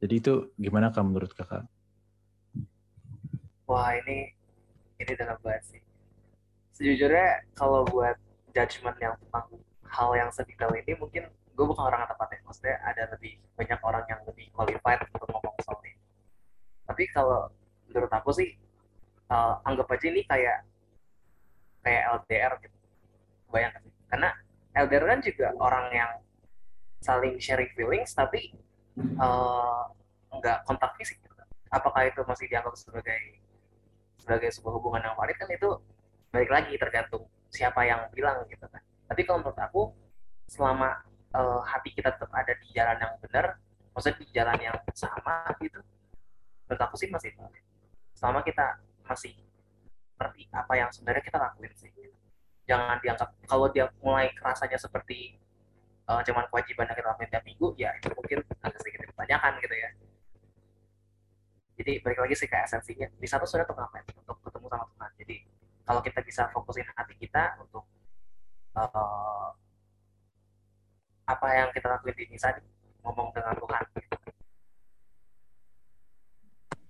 jadi 0.01 0.15
itu 0.17 0.35
gimana 0.57 0.89
kak 0.93 1.05
menurut 1.05 1.33
kakak? 1.37 1.65
wah 3.69 3.95
ini 3.95 4.35
ini 4.99 5.13
dalam 5.15 5.39
banget 5.47 5.63
sih. 5.63 5.81
Sejujurnya 6.75 7.47
kalau 7.55 7.87
buat 7.87 8.19
judgement 8.51 8.99
yang 8.99 9.15
tentang 9.15 9.47
hal 9.87 10.11
yang 10.19 10.29
sedetail 10.35 10.75
ini 10.75 10.93
mungkin 10.99 11.31
gue 11.31 11.67
bukan 11.69 11.87
orang 11.87 12.03
yang 12.03 12.11
tepat 12.11 12.29
ya. 12.35 12.41
Maksudnya 12.43 12.77
ada 12.83 13.03
lebih 13.15 13.39
banyak 13.55 13.81
orang 13.87 14.05
yang 14.11 14.21
lebih 14.27 14.51
qualified 14.57 15.01
untuk 15.15 15.29
ngomong 15.31 15.55
kalau 17.15 17.51
menurut 17.91 18.13
aku 18.13 18.31
sih 18.33 18.55
uh, 19.29 19.59
anggap 19.67 19.91
aja 19.91 20.07
ini 20.09 20.23
kayak 20.25 20.65
kayak 21.83 22.03
LDR 22.23 22.53
gitu 22.63 22.77
bayangkan 23.51 23.83
karena 24.09 24.31
LDR 24.77 25.05
kan 25.11 25.21
juga 25.21 25.49
orang 25.59 25.87
yang 25.91 26.11
saling 27.01 27.41
sharing 27.41 27.73
feelings 27.73 28.13
tapi 28.13 28.53
uh, 29.17 29.89
nggak 30.31 30.63
kontak 30.69 30.95
fisik 31.01 31.19
gitu. 31.21 31.35
apakah 31.73 32.07
itu 32.07 32.21
masih 32.29 32.47
dianggap 32.47 32.77
sebagai 32.77 33.41
sebagai 34.21 34.53
sebuah 34.53 34.73
hubungan 34.79 35.03
yang 35.03 35.17
valid 35.17 35.37
kan 35.41 35.49
itu 35.49 35.81
balik 36.31 36.51
lagi 36.53 36.77
tergantung 36.77 37.25
siapa 37.51 37.83
yang 37.83 38.07
bilang 38.15 38.47
gitu 38.47 38.63
kan. 38.71 38.79
Tapi 39.11 39.27
kalau 39.27 39.43
menurut 39.43 39.59
aku 39.59 39.83
selama 40.47 41.03
uh, 41.35 41.65
hati 41.67 41.91
kita 41.91 42.15
tetap 42.15 42.31
ada 42.31 42.55
di 42.55 42.69
jalan 42.71 42.95
yang 43.01 43.13
benar 43.19 43.59
maksudnya 43.91 44.23
di 44.23 44.27
jalan 44.31 44.59
yang 44.63 44.77
sama 44.95 45.51
gitu 45.59 45.83
menurut 46.69 46.83
aku 46.87 46.95
sih 47.01 47.11
masih 47.11 47.35
valid. 47.35 47.65
Selama 48.15 48.47
kita 48.47 48.79
masih 49.09 49.35
seperti 50.15 50.47
apa 50.53 50.73
yang 50.77 50.91
sebenarnya 50.93 51.25
kita 51.25 51.39
lakuin 51.41 51.73
sih 51.75 51.91
jangan 52.69 53.03
dianggap 53.03 53.35
kalau 53.51 53.67
dia 53.73 53.91
mulai 53.99 54.31
kerasanya 54.37 54.79
seperti 54.79 55.41
uh, 56.09 56.21
cuman 56.25 56.45
kewajiban 56.49 56.89
yang 56.89 56.97
kita 56.97 57.09
lakuin 57.11 57.31
tiap 57.33 57.45
minggu 57.45 57.69
ya 57.77 57.91
itu 57.99 58.09
mungkin 58.15 58.39
agak 58.63 58.79
sedikit 58.81 58.99
dipertanyakan 59.05 59.53
gitu 59.61 59.75
ya. 59.77 59.91
Jadi 61.81 61.93
balik 62.05 62.19
lagi 62.21 62.35
sih 62.37 62.49
ke 62.49 62.57
esensinya. 62.61 63.09
Di 63.17 63.29
satu 63.29 63.49
sudah 63.49 63.65
untuk 63.65 64.17
untuk 64.21 64.37
ketemu 64.45 64.67
sama 64.69 64.85
Tuhan. 64.85 65.11
Jadi 65.25 65.37
kalau 65.89 66.01
kita 66.05 66.21
bisa 66.21 66.43
fokusin 66.53 66.87
hati 66.93 67.15
kita 67.17 67.57
untuk 67.59 67.89
uh, 68.77 69.49
apa 71.25 71.47
yang 71.57 71.69
kita 71.73 71.89
lakuin 71.89 72.17
di 72.17 72.25
misa 72.29 72.53
ngomong 73.01 73.33
dengan 73.33 73.57
Tuhan. 73.57 73.85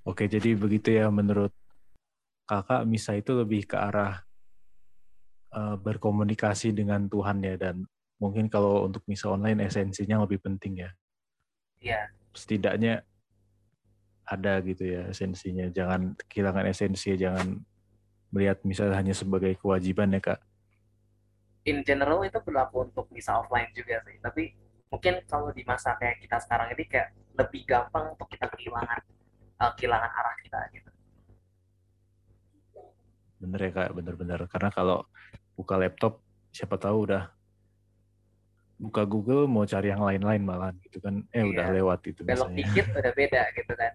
Oke, 0.08 0.26
jadi 0.26 0.58
begitu 0.58 0.90
ya 0.90 1.06
menurut 1.12 1.54
kakak 2.50 2.82
misa 2.82 3.14
itu 3.14 3.30
lebih 3.36 3.62
ke 3.62 3.78
arah 3.78 4.26
uh, 5.54 5.78
berkomunikasi 5.78 6.74
dengan 6.74 7.06
Tuhan 7.06 7.46
ya 7.46 7.54
dan 7.54 7.86
mungkin 8.20 8.52
kalau 8.52 8.86
untuk 8.86 9.02
misa 9.08 9.32
online 9.32 9.66
esensinya 9.66 10.20
lebih 10.22 10.38
penting 10.44 10.84
ya. 10.84 10.90
Iya. 11.80 12.00
Setidaknya 12.36 13.02
ada 14.28 14.60
gitu 14.62 14.84
ya 14.84 15.08
esensinya. 15.10 15.66
Jangan 15.72 16.14
kehilangan 16.28 16.68
esensi, 16.68 17.16
jangan 17.16 17.58
melihat 18.30 18.62
misa 18.62 18.86
hanya 18.92 19.16
sebagai 19.16 19.56
kewajiban 19.58 20.12
ya 20.14 20.20
kak. 20.20 20.40
In 21.66 21.82
general 21.82 22.22
itu 22.22 22.38
berlaku 22.44 22.92
untuk 22.92 23.08
misa 23.10 23.40
offline 23.40 23.72
juga 23.74 24.04
sih. 24.06 24.20
Tapi 24.20 24.54
mungkin 24.90 25.22
kalau 25.24 25.54
di 25.54 25.62
masa 25.64 25.94
kayak 25.96 26.20
kita 26.20 26.36
sekarang 26.42 26.74
ini 26.74 26.84
kayak 26.84 27.14
lebih 27.38 27.62
gampang 27.64 28.12
untuk 28.12 28.26
kita 28.26 28.50
kehilangan 28.50 29.00
uh, 29.62 29.72
kehilangan 29.78 30.10
arah 30.10 30.36
kita 30.42 30.58
gitu 30.74 30.90
bener 33.40 33.60
ya 33.64 33.70
kak 33.72 33.90
bener-bener 33.96 34.40
karena 34.52 34.68
kalau 34.68 34.98
buka 35.56 35.80
laptop 35.80 36.20
siapa 36.52 36.76
tahu 36.76 37.08
udah 37.08 37.32
buka 38.80 39.04
Google 39.04 39.44
mau 39.44 39.68
cari 39.68 39.92
yang 39.92 40.00
lain-lain 40.00 40.40
malah 40.40 40.72
gitu 40.80 41.04
kan. 41.04 41.20
Eh 41.36 41.44
iya. 41.44 41.52
udah 41.52 41.66
lewat 41.76 42.00
itu 42.08 42.24
belok 42.24 42.48
dikit 42.56 42.86
udah 42.98 43.12
beda 43.12 43.42
gitu 43.52 43.72
kan. 43.76 43.92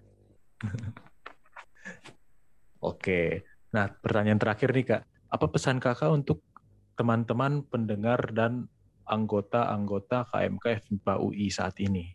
Oke. 2.86 3.42
Nah 3.74 3.90
pertanyaan 3.90 4.38
terakhir 4.38 4.70
nih 4.70 4.86
kak. 4.86 5.02
Apa 5.34 5.46
pesan 5.50 5.82
kakak 5.82 6.14
untuk 6.14 6.46
teman-teman 6.94 7.66
pendengar 7.66 8.22
dan 8.32 8.70
anggota-anggota 9.10 10.30
KMK 10.30 10.86
FMIPA 10.86 11.14
UI 11.18 11.48
saat 11.50 11.76
ini? 11.82 12.14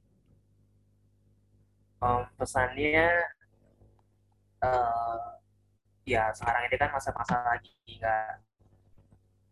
Um, 2.00 2.24
pesannya 2.40 3.12
uh, 4.64 5.36
ya 6.08 6.32
sekarang 6.32 6.64
ini 6.70 6.76
kan 6.80 6.90
masa-masa 6.96 7.44
lagi 7.44 7.76
nggak 7.84 8.40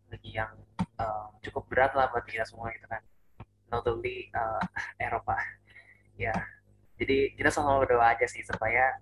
lagi 0.09 0.29
yang 0.33 0.49
uh, 0.97 1.29
cukup 1.45 1.69
berat 1.69 1.93
lah 1.93 2.09
buat 2.09 2.25
kita 2.25 2.41
semua 2.49 2.73
gitu 2.73 2.89
kan 2.89 3.05
notably 3.71 4.29
uh, 4.33 4.61
Eropa. 5.01 5.37
Ya 6.19 6.33
jadi 6.99 7.31
kita 7.39 7.47
sama 7.47 7.79
berdoa 7.79 8.11
aja 8.11 8.27
sih 8.27 8.43
supaya 8.43 8.99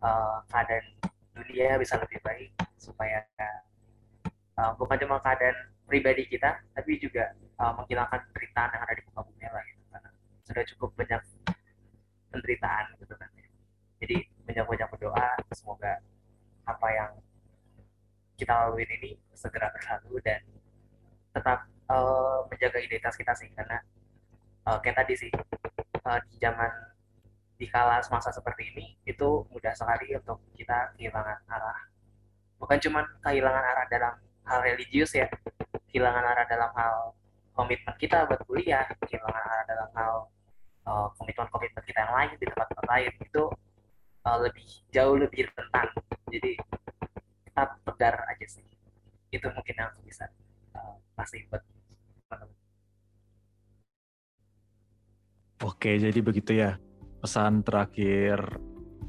uh, 0.00 0.40
keadaan 0.48 0.88
dunia 1.36 1.76
bisa 1.76 2.00
lebih 2.00 2.16
baik 2.24 2.50
supaya 2.80 3.20
uh, 4.56 4.72
bukan 4.80 4.96
cuma 5.04 5.20
keadaan 5.20 5.54
pribadi 5.84 6.24
kita 6.24 6.64
tapi 6.72 6.96
juga 6.96 7.36
uh, 7.60 7.76
menghilangkan 7.76 8.24
penderitaan 8.32 8.72
yang 8.72 8.82
ada 8.88 8.94
di 8.96 9.02
muka 9.04 9.20
bumi 9.28 9.46
lah 9.52 9.64
gitu. 9.68 9.84
Sudah 10.48 10.64
cukup 10.74 10.90
banyak 10.96 11.22
penderitaan 12.32 12.84
gitu 12.96 13.14
kan. 13.20 13.28
Jadi 14.00 14.16
banyak-banyak 14.48 14.88
berdoa 14.96 15.28
semoga 15.52 16.00
apa 16.64 16.88
yang 16.88 17.12
kita 18.40 18.56
lalui 18.56 18.88
ini 18.88 19.20
segera 19.36 19.68
berlalu 19.76 20.16
dan 20.24 20.40
tetap 21.36 21.68
uh, 21.90 22.46
menjaga 22.46 22.78
identitas 22.78 23.18
kita 23.18 23.34
sih 23.34 23.50
karena 23.50 23.82
uh, 24.70 24.78
kayak 24.78 25.02
tadi 25.02 25.14
sih 25.26 25.30
uh, 26.06 26.18
di 26.30 26.34
zaman 26.38 26.70
di 27.60 27.68
kala 27.68 28.00
semasa 28.00 28.32
seperti 28.32 28.72
ini 28.72 28.86
itu 29.04 29.44
mudah 29.52 29.74
sekali 29.76 30.16
untuk 30.16 30.40
kita 30.56 30.96
kehilangan 30.96 31.44
arah. 31.44 31.80
Bukan 32.56 32.78
cuma 32.80 33.04
kehilangan 33.20 33.64
arah 33.64 33.86
dalam 33.92 34.14
hal 34.48 34.58
religius 34.64 35.12
ya 35.12 35.28
kehilangan 35.92 36.24
arah 36.24 36.46
dalam 36.48 36.70
hal 36.72 37.12
komitmen 37.52 37.94
kita 38.00 38.24
buat 38.24 38.40
kuliah 38.48 38.88
kehilangan 39.04 39.42
arah 39.44 39.64
dalam 39.68 39.90
hal 39.92 40.14
uh, 40.88 41.08
komitmen-komitmen 41.20 41.82
kita 41.84 41.98
yang 42.00 42.14
lain 42.16 42.30
di 42.40 42.46
tempat-tempat 42.48 42.86
lain 42.88 43.12
itu 43.20 43.42
uh, 44.24 44.38
lebih 44.40 44.68
jauh 44.94 45.16
lebih 45.20 45.52
rentan. 45.52 45.88
Jadi 46.32 46.56
tetap 47.44 47.76
tegar 47.84 48.24
aja 48.24 48.46
sih. 48.48 48.64
Itu 49.28 49.52
mungkin 49.52 49.74
yang 49.76 49.92
bisa 50.00 50.32
uh, 50.72 50.96
buat 51.12 51.60
teman-teman 52.30 52.56
oke 55.64 55.90
jadi 56.00 56.20
begitu 56.20 56.60
ya. 56.60 56.76
Pesan 57.20 57.60
terakhir 57.60 58.40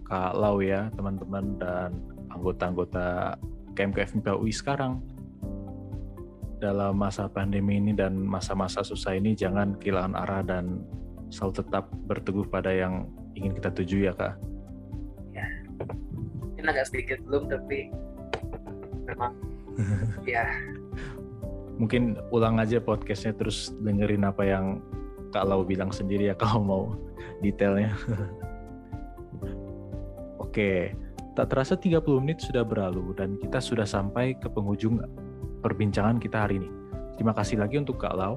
Kak 0.03 0.35
Lau 0.35 0.59
ya 0.59 0.91
teman-teman 0.91 1.55
dan 1.55 1.95
anggota-anggota 2.31 3.39
KMKF 3.75 4.19
UI 4.35 4.51
sekarang. 4.51 4.99
Dalam 6.61 6.93
masa 6.99 7.25
pandemi 7.25 7.81
ini 7.81 7.95
dan 7.95 8.19
masa-masa 8.19 8.85
susah 8.85 9.17
ini 9.17 9.33
jangan 9.33 9.73
kehilangan 9.81 10.13
arah 10.13 10.43
dan 10.45 10.85
selalu 11.31 11.63
tetap 11.63 11.89
berteguh 12.05 12.45
pada 12.45 12.69
yang 12.69 13.07
ingin 13.33 13.55
kita 13.55 13.71
tuju 13.71 14.11
ya 14.11 14.13
kak. 14.13 14.37
Mungkin 16.61 16.77
agak 16.77 16.93
sedikit 16.93 17.17
belum 17.25 17.49
tapi 17.49 17.89
memang 19.09 19.33
ya. 20.29 20.45
Mungkin 21.81 22.19
ulang 22.29 22.61
aja 22.61 22.77
podcastnya 22.77 23.33
terus 23.33 23.73
dengerin 23.81 24.21
apa 24.21 24.45
yang 24.45 24.77
Kak 25.32 25.47
Lau 25.47 25.63
bilang 25.63 25.89
sendiri 25.89 26.29
ya 26.29 26.36
kalau 26.41 26.61
mau 26.61 26.84
detailnya. 27.39 27.95
Oke, 30.43 30.91
tak 31.34 31.47
terasa 31.47 31.79
30 31.79 32.03
menit 32.19 32.43
sudah 32.43 32.67
berlalu 32.67 33.15
dan 33.15 33.39
kita 33.39 33.63
sudah 33.63 33.88
sampai 33.88 34.36
ke 34.36 34.51
penghujung 34.51 34.99
perbincangan 35.63 36.19
kita 36.19 36.43
hari 36.43 36.59
ini. 36.59 36.69
Terima 37.15 37.32
kasih 37.32 37.63
lagi 37.63 37.79
untuk 37.79 38.03
Kak 38.03 38.19
Lau 38.19 38.36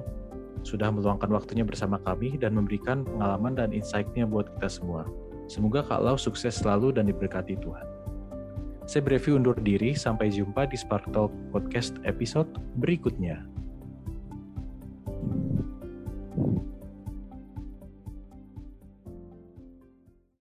sudah 0.65 0.89
meluangkan 0.89 1.29
waktunya 1.29 1.61
bersama 1.61 2.01
kami 2.01 2.41
dan 2.41 2.57
memberikan 2.57 3.05
pengalaman 3.05 3.53
dan 3.53 3.69
insight-nya 3.75 4.25
buat 4.25 4.49
kita 4.57 4.71
semua. 4.71 5.05
Semoga 5.45 5.85
Kak 5.85 6.01
Lau 6.01 6.17
sukses 6.17 6.57
selalu 6.57 6.95
dan 6.95 7.05
diberkati 7.05 7.53
Tuhan. 7.61 7.85
Saya 8.85 9.01
Brevi 9.01 9.33
undur 9.33 9.57
diri, 9.57 9.97
sampai 9.97 10.29
jumpa 10.29 10.69
di 10.69 10.77
Spark 10.77 11.09
Talk 11.09 11.33
Podcast 11.49 11.97
episode 12.05 12.45
berikutnya. 12.77 13.41